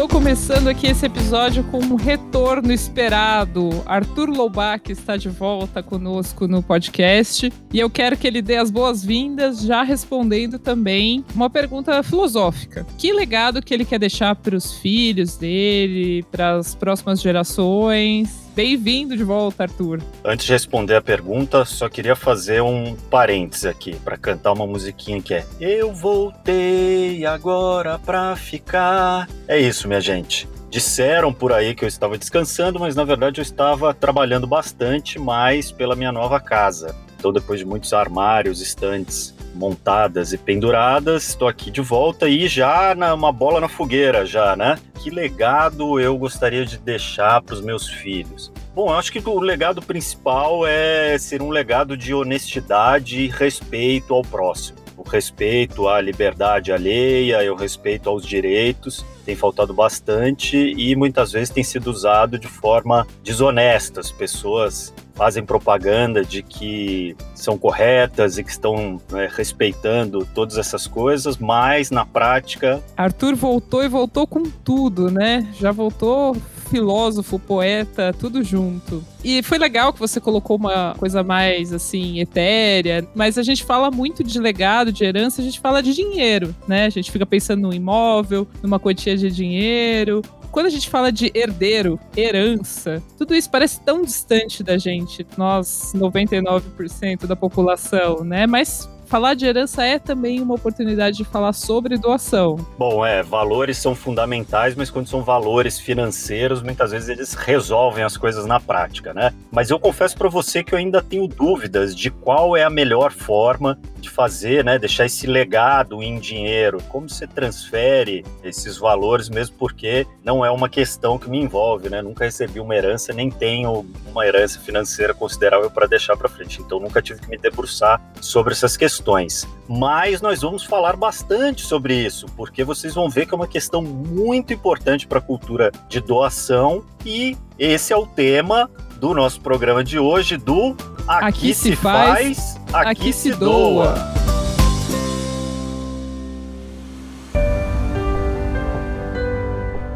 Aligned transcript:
Estou 0.00 0.18
começando 0.18 0.68
aqui 0.68 0.86
esse 0.86 1.04
episódio 1.04 1.62
com 1.64 1.76
um 1.76 1.94
retorno 1.94 2.72
esperado. 2.72 3.82
Arthur 3.84 4.30
Loubach 4.30 4.90
está 4.90 5.14
de 5.18 5.28
volta 5.28 5.82
conosco 5.82 6.48
no 6.48 6.62
podcast 6.62 7.52
e 7.70 7.78
eu 7.78 7.90
quero 7.90 8.16
que 8.16 8.26
ele 8.26 8.40
dê 8.40 8.56
as 8.56 8.70
boas-vindas, 8.70 9.60
já 9.60 9.82
respondendo 9.82 10.58
também 10.58 11.22
uma 11.34 11.50
pergunta 11.50 12.02
filosófica. 12.02 12.86
Que 12.96 13.12
legado 13.12 13.60
que 13.60 13.74
ele 13.74 13.84
quer 13.84 13.98
deixar 13.98 14.34
para 14.36 14.56
os 14.56 14.72
filhos 14.72 15.36
dele, 15.36 16.24
para 16.32 16.56
as 16.56 16.74
próximas 16.74 17.20
gerações? 17.20 18.49
Bem-vindo 18.54 19.16
de 19.16 19.22
volta, 19.22 19.62
Arthur. 19.62 20.02
Antes 20.24 20.46
de 20.46 20.52
responder 20.52 20.96
a 20.96 21.02
pergunta, 21.02 21.64
só 21.64 21.88
queria 21.88 22.16
fazer 22.16 22.60
um 22.60 22.96
parênteses 22.96 23.64
aqui 23.64 23.94
para 23.96 24.16
cantar 24.16 24.52
uma 24.52 24.66
musiquinha 24.66 25.22
que 25.22 25.34
é 25.34 25.46
Eu 25.60 25.94
voltei 25.94 27.24
agora 27.24 27.98
pra 27.98 28.34
ficar. 28.34 29.28
É 29.46 29.58
isso, 29.58 29.86
minha 29.86 30.00
gente. 30.00 30.48
Disseram 30.68 31.32
por 31.32 31.52
aí 31.52 31.74
que 31.74 31.84
eu 31.84 31.88
estava 31.88 32.18
descansando, 32.18 32.78
mas 32.78 32.94
na 32.94 33.04
verdade 33.04 33.40
eu 33.40 33.42
estava 33.42 33.94
trabalhando 33.94 34.46
bastante 34.46 35.18
mais 35.18 35.70
pela 35.72 35.96
minha 35.96 36.12
nova 36.12 36.40
casa. 36.40 36.94
Então, 37.18 37.32
depois 37.32 37.60
de 37.60 37.66
muitos 37.66 37.92
armários, 37.92 38.60
estantes 38.60 39.34
montadas 39.54 40.32
e 40.32 40.38
penduradas, 40.38 41.28
estou 41.28 41.48
aqui 41.48 41.70
de 41.70 41.80
volta 41.80 42.28
e 42.28 42.48
já 42.48 42.94
na, 42.94 43.14
uma 43.14 43.32
bola 43.32 43.60
na 43.60 43.68
fogueira, 43.68 44.24
já, 44.24 44.56
né? 44.56 44.78
Que 45.02 45.10
legado 45.10 45.98
eu 45.98 46.16
gostaria 46.16 46.64
de 46.64 46.78
deixar 46.78 47.42
para 47.42 47.54
os 47.54 47.60
meus 47.60 47.88
filhos? 47.88 48.52
Bom, 48.74 48.90
eu 48.90 48.98
acho 48.98 49.10
que 49.12 49.18
o 49.18 49.40
legado 49.40 49.82
principal 49.82 50.66
é 50.66 51.18
ser 51.18 51.42
um 51.42 51.50
legado 51.50 51.96
de 51.96 52.14
honestidade 52.14 53.20
e 53.20 53.28
respeito 53.28 54.14
ao 54.14 54.22
próximo. 54.22 54.78
O 54.96 55.02
respeito 55.02 55.88
à 55.88 56.00
liberdade 56.00 56.72
alheia, 56.72 57.50
o 57.50 57.56
respeito 57.56 58.08
aos 58.10 58.24
direitos 58.24 59.04
tem 59.24 59.34
faltado 59.34 59.72
bastante 59.72 60.56
e 60.56 60.94
muitas 60.94 61.32
vezes 61.32 61.50
tem 61.50 61.64
sido 61.64 61.90
usado 61.90 62.38
de 62.38 62.46
forma 62.46 63.06
desonesta. 63.22 64.00
As 64.00 64.12
pessoas 64.12 64.94
fazem 65.20 65.44
propaganda 65.44 66.24
de 66.24 66.42
que 66.42 67.14
são 67.34 67.58
corretas 67.58 68.38
e 68.38 68.42
que 68.42 68.48
estão 68.48 68.98
né, 69.12 69.28
respeitando 69.30 70.26
todas 70.34 70.56
essas 70.56 70.86
coisas, 70.86 71.36
mas 71.36 71.90
na 71.90 72.06
prática. 72.06 72.82
Arthur 72.96 73.36
voltou 73.36 73.84
e 73.84 73.88
voltou 73.88 74.26
com 74.26 74.44
tudo, 74.44 75.10
né? 75.10 75.46
Já 75.60 75.72
voltou 75.72 76.34
filósofo, 76.70 77.38
poeta, 77.38 78.14
tudo 78.18 78.42
junto. 78.42 79.04
E 79.22 79.42
foi 79.42 79.58
legal 79.58 79.92
que 79.92 79.98
você 79.98 80.18
colocou 80.20 80.56
uma 80.56 80.94
coisa 80.94 81.22
mais 81.22 81.70
assim 81.70 82.18
etérea, 82.20 83.06
mas 83.14 83.36
a 83.36 83.42
gente 83.42 83.62
fala 83.62 83.90
muito 83.90 84.24
de 84.24 84.40
legado, 84.40 84.90
de 84.90 85.04
herança, 85.04 85.42
a 85.42 85.44
gente 85.44 85.60
fala 85.60 85.82
de 85.82 85.92
dinheiro, 85.92 86.56
né? 86.66 86.86
A 86.86 86.90
gente 86.90 87.10
fica 87.10 87.26
pensando 87.26 87.60
no 87.60 87.74
imóvel, 87.74 88.48
numa 88.62 88.80
quantia 88.80 89.18
de 89.18 89.30
dinheiro, 89.30 90.22
quando 90.50 90.66
a 90.66 90.70
gente 90.70 90.90
fala 90.90 91.12
de 91.12 91.30
herdeiro, 91.34 91.98
herança, 92.16 93.02
tudo 93.16 93.34
isso 93.34 93.50
parece 93.50 93.80
tão 93.80 94.02
distante 94.02 94.62
da 94.62 94.76
gente, 94.76 95.26
nós, 95.36 95.92
99% 95.94 97.26
da 97.26 97.36
população, 97.36 98.24
né? 98.24 98.46
Mas 98.46 98.88
falar 99.10 99.34
de 99.34 99.44
herança 99.44 99.84
é 99.84 99.98
também 99.98 100.40
uma 100.40 100.54
oportunidade 100.54 101.16
de 101.16 101.24
falar 101.24 101.52
sobre 101.52 101.98
doação. 101.98 102.64
Bom, 102.78 103.04
é, 103.04 103.24
valores 103.24 103.76
são 103.76 103.92
fundamentais, 103.92 104.76
mas 104.76 104.88
quando 104.88 105.08
são 105.08 105.24
valores 105.24 105.80
financeiros, 105.80 106.62
muitas 106.62 106.92
vezes 106.92 107.08
eles 107.08 107.34
resolvem 107.34 108.04
as 108.04 108.16
coisas 108.16 108.46
na 108.46 108.60
prática, 108.60 109.12
né? 109.12 109.34
Mas 109.50 109.68
eu 109.68 109.80
confesso 109.80 110.16
para 110.16 110.28
você 110.28 110.62
que 110.62 110.72
eu 110.72 110.78
ainda 110.78 111.02
tenho 111.02 111.26
dúvidas 111.26 111.94
de 111.94 112.08
qual 112.08 112.56
é 112.56 112.62
a 112.62 112.70
melhor 112.70 113.10
forma 113.10 113.76
de 113.98 114.08
fazer, 114.08 114.64
né, 114.64 114.78
deixar 114.78 115.04
esse 115.04 115.26
legado 115.26 116.02
em 116.02 116.18
dinheiro, 116.18 116.78
como 116.88 117.08
você 117.08 117.26
transfere 117.26 118.24
esses 118.42 118.78
valores, 118.78 119.28
mesmo 119.28 119.56
porque 119.58 120.06
não 120.24 120.44
é 120.44 120.50
uma 120.50 120.68
questão 120.68 121.18
que 121.18 121.28
me 121.28 121.38
envolve, 121.38 121.90
né? 121.90 122.00
Nunca 122.00 122.24
recebi 122.24 122.60
uma 122.60 122.76
herança, 122.76 123.12
nem 123.12 123.28
tenho 123.28 123.84
uma 124.06 124.24
herança 124.24 124.60
financeira 124.60 125.12
considerável 125.12 125.68
para 125.68 125.86
deixar 125.86 126.16
para 126.16 126.28
frente. 126.28 126.62
Então 126.62 126.78
nunca 126.78 127.02
tive 127.02 127.20
que 127.20 127.28
me 127.28 127.36
debruçar 127.36 128.00
sobre 128.20 128.52
essas 128.52 128.76
questões 128.76 128.99
questões. 129.00 129.48
Mas 129.66 130.20
nós 130.20 130.42
vamos 130.42 130.64
falar 130.64 130.96
bastante 130.96 131.64
sobre 131.64 131.94
isso, 131.94 132.26
porque 132.36 132.62
vocês 132.62 132.94
vão 132.94 133.08
ver 133.08 133.26
que 133.26 133.34
é 133.34 133.36
uma 133.36 133.46
questão 133.46 133.80
muito 133.80 134.52
importante 134.52 135.06
para 135.06 135.18
a 135.18 135.22
cultura 135.22 135.72
de 135.88 136.00
doação 136.00 136.84
e 137.04 137.36
esse 137.58 137.92
é 137.92 137.96
o 137.96 138.06
tema 138.06 138.70
do 138.96 139.14
nosso 139.14 139.40
programa 139.40 139.82
de 139.82 139.98
hoje 139.98 140.36
do 140.36 140.76
Aqui, 141.08 141.24
aqui 141.24 141.54
se 141.54 141.74
faz, 141.74 142.60
aqui, 142.72 142.90
aqui 142.90 143.12
se 143.12 143.32
doa. 143.32 143.94
doa. 143.94 144.19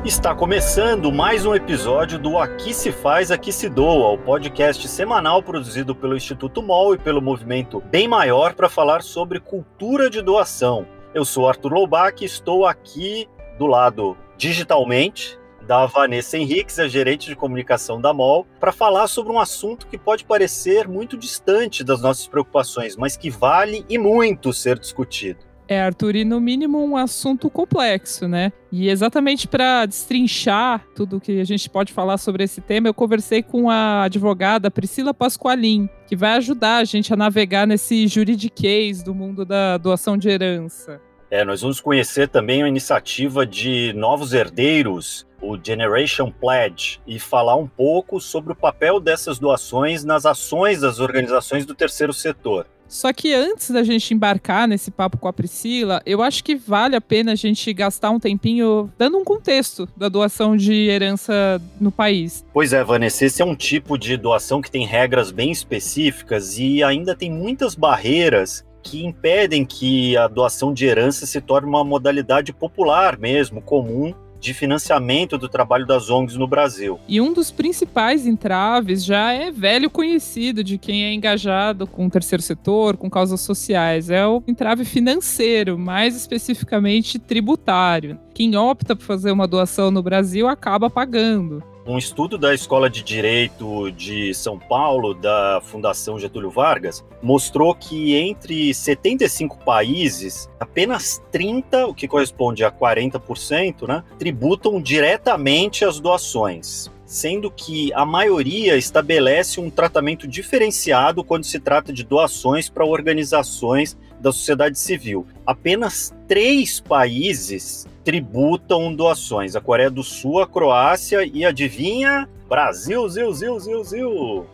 Está 0.04 0.34
começando 0.34 1.10
mais 1.10 1.46
um 1.46 1.54
episódio 1.54 2.18
do 2.18 2.36
Aqui 2.36 2.74
se 2.74 2.92
faz, 2.92 3.30
aqui 3.30 3.50
se 3.50 3.70
doa, 3.70 4.10
o 4.10 4.18
podcast 4.18 4.86
semanal 4.86 5.42
produzido 5.42 5.96
pelo 5.96 6.14
Instituto 6.14 6.62
MOL 6.62 6.94
e 6.94 6.98
pelo 6.98 7.22
movimento 7.22 7.80
Bem 7.80 8.06
Maior 8.06 8.52
para 8.52 8.68
falar 8.68 9.02
sobre 9.02 9.40
cultura 9.40 10.10
de 10.10 10.20
doação. 10.20 10.86
Eu 11.14 11.24
sou 11.24 11.48
Arthur 11.48 11.72
Loubach 11.72 12.22
e 12.22 12.26
estou 12.26 12.66
aqui 12.66 13.26
do 13.58 13.66
lado 13.66 14.14
digitalmente 14.36 15.38
da 15.66 15.86
Vanessa 15.86 16.36
Henriques, 16.36 16.78
a 16.78 16.86
gerente 16.86 17.26
de 17.26 17.34
comunicação 17.34 17.98
da 17.98 18.12
MOL, 18.12 18.46
para 18.60 18.72
falar 18.72 19.06
sobre 19.06 19.32
um 19.32 19.40
assunto 19.40 19.86
que 19.86 19.96
pode 19.96 20.26
parecer 20.26 20.86
muito 20.86 21.16
distante 21.16 21.82
das 21.82 22.02
nossas 22.02 22.28
preocupações, 22.28 22.94
mas 22.94 23.16
que 23.16 23.30
vale 23.30 23.86
e 23.88 23.96
muito 23.96 24.52
ser 24.52 24.78
discutido. 24.78 25.53
É, 25.66 25.80
Arthur, 25.80 26.16
e 26.16 26.24
no 26.24 26.40
mínimo 26.40 26.84
um 26.84 26.96
assunto 26.96 27.48
complexo, 27.48 28.28
né? 28.28 28.52
E 28.70 28.88
exatamente 28.88 29.48
para 29.48 29.86
destrinchar 29.86 30.84
tudo 30.94 31.20
que 31.20 31.40
a 31.40 31.44
gente 31.44 31.70
pode 31.70 31.92
falar 31.92 32.18
sobre 32.18 32.44
esse 32.44 32.60
tema, 32.60 32.88
eu 32.88 32.94
conversei 32.94 33.42
com 33.42 33.70
a 33.70 34.02
advogada 34.02 34.70
Priscila 34.70 35.14
Pasqualin, 35.14 35.88
que 36.06 36.16
vai 36.16 36.36
ajudar 36.36 36.78
a 36.78 36.84
gente 36.84 37.12
a 37.12 37.16
navegar 37.16 37.66
nesse 37.66 38.06
juridiquês 38.06 39.02
do 39.02 39.14
mundo 39.14 39.44
da 39.44 39.78
doação 39.78 40.18
de 40.18 40.28
herança. 40.28 41.00
É, 41.30 41.44
nós 41.44 41.62
vamos 41.62 41.80
conhecer 41.80 42.28
também 42.28 42.62
a 42.62 42.68
iniciativa 42.68 43.46
de 43.46 43.92
novos 43.94 44.32
herdeiros, 44.32 45.26
o 45.40 45.58
Generation 45.60 46.30
Pledge, 46.30 47.00
e 47.06 47.18
falar 47.18 47.56
um 47.56 47.66
pouco 47.66 48.20
sobre 48.20 48.52
o 48.52 48.56
papel 48.56 49.00
dessas 49.00 49.38
doações 49.38 50.04
nas 50.04 50.26
ações 50.26 50.82
das 50.82 51.00
organizações 51.00 51.66
do 51.66 51.74
terceiro 51.74 52.12
setor. 52.12 52.66
Só 52.88 53.12
que 53.12 53.34
antes 53.34 53.70
da 53.70 53.82
gente 53.82 54.14
embarcar 54.14 54.68
nesse 54.68 54.90
papo 54.90 55.18
com 55.18 55.28
a 55.28 55.32
Priscila, 55.32 56.02
eu 56.06 56.22
acho 56.22 56.44
que 56.44 56.54
vale 56.54 56.94
a 56.94 57.00
pena 57.00 57.32
a 57.32 57.34
gente 57.34 57.72
gastar 57.72 58.10
um 58.10 58.20
tempinho 58.20 58.90
dando 58.98 59.18
um 59.18 59.24
contexto 59.24 59.88
da 59.96 60.08
doação 60.08 60.56
de 60.56 60.88
herança 60.88 61.60
no 61.80 61.90
país. 61.90 62.44
Pois 62.52 62.72
é, 62.72 62.84
Vanessa, 62.84 63.24
esse 63.24 63.42
é 63.42 63.44
um 63.44 63.56
tipo 63.56 63.98
de 63.98 64.16
doação 64.16 64.60
que 64.60 64.70
tem 64.70 64.86
regras 64.86 65.30
bem 65.30 65.50
específicas 65.50 66.58
e 66.58 66.82
ainda 66.82 67.14
tem 67.14 67.30
muitas 67.30 67.74
barreiras 67.74 68.64
que 68.82 69.04
impedem 69.04 69.64
que 69.64 70.16
a 70.16 70.28
doação 70.28 70.72
de 70.72 70.84
herança 70.84 71.24
se 71.24 71.40
torne 71.40 71.66
uma 71.66 71.82
modalidade 71.82 72.52
popular 72.52 73.18
mesmo, 73.18 73.62
comum 73.62 74.14
de 74.44 74.52
financiamento 74.52 75.38
do 75.38 75.48
trabalho 75.48 75.86
das 75.86 76.10
ONGs 76.10 76.36
no 76.36 76.46
Brasil. 76.46 77.00
E 77.08 77.18
um 77.18 77.32
dos 77.32 77.50
principais 77.50 78.26
entraves 78.26 79.02
já 79.02 79.32
é 79.32 79.50
velho 79.50 79.88
conhecido 79.88 80.62
de 80.62 80.76
quem 80.76 81.04
é 81.04 81.14
engajado 81.14 81.86
com 81.86 82.06
o 82.06 82.10
terceiro 82.10 82.42
setor, 82.42 82.98
com 82.98 83.08
causas 83.08 83.40
sociais, 83.40 84.10
é 84.10 84.26
o 84.26 84.42
entrave 84.46 84.84
financeiro, 84.84 85.78
mais 85.78 86.14
especificamente 86.14 87.18
tributário. 87.18 88.18
Quem 88.34 88.54
opta 88.54 88.94
por 88.94 89.04
fazer 89.04 89.30
uma 89.30 89.48
doação 89.48 89.90
no 89.90 90.02
Brasil 90.02 90.46
acaba 90.46 90.90
pagando. 90.90 91.62
Um 91.86 91.98
estudo 91.98 92.38
da 92.38 92.54
Escola 92.54 92.88
de 92.88 93.02
Direito 93.02 93.90
de 93.92 94.32
São 94.32 94.58
Paulo, 94.58 95.12
da 95.12 95.60
Fundação 95.64 96.18
Getúlio 96.18 96.48
Vargas, 96.48 97.04
mostrou 97.22 97.74
que 97.74 98.14
entre 98.14 98.72
75 98.72 99.58
países, 99.58 100.48
apenas 100.58 101.22
30, 101.30 101.86
o 101.86 101.94
que 101.94 102.08
corresponde 102.08 102.64
a 102.64 102.72
40%, 102.72 103.86
né, 103.86 104.02
tributam 104.18 104.80
diretamente 104.80 105.84
as 105.84 106.00
doações 106.00 106.90
sendo 107.06 107.50
que 107.50 107.92
a 107.92 108.04
maioria 108.04 108.76
estabelece 108.76 109.60
um 109.60 109.70
tratamento 109.70 110.26
diferenciado 110.26 111.22
quando 111.22 111.44
se 111.44 111.60
trata 111.60 111.92
de 111.92 112.04
doações 112.04 112.68
para 112.68 112.84
organizações 112.84 113.96
da 114.20 114.32
sociedade 114.32 114.78
civil. 114.78 115.26
Apenas 115.46 116.14
três 116.26 116.80
países 116.80 117.86
tributam 118.02 118.94
doações: 118.94 119.54
a 119.54 119.60
Coreia 119.60 119.90
do 119.90 120.02
Sul, 120.02 120.40
a 120.40 120.46
Croácia 120.46 121.24
e 121.24 121.44
adivinha? 121.44 122.28
Brasil, 122.48 123.08
Zil, 123.08 123.32
Zil, 123.32 123.60
Zil, 123.60 123.84
Zil. 123.84 124.46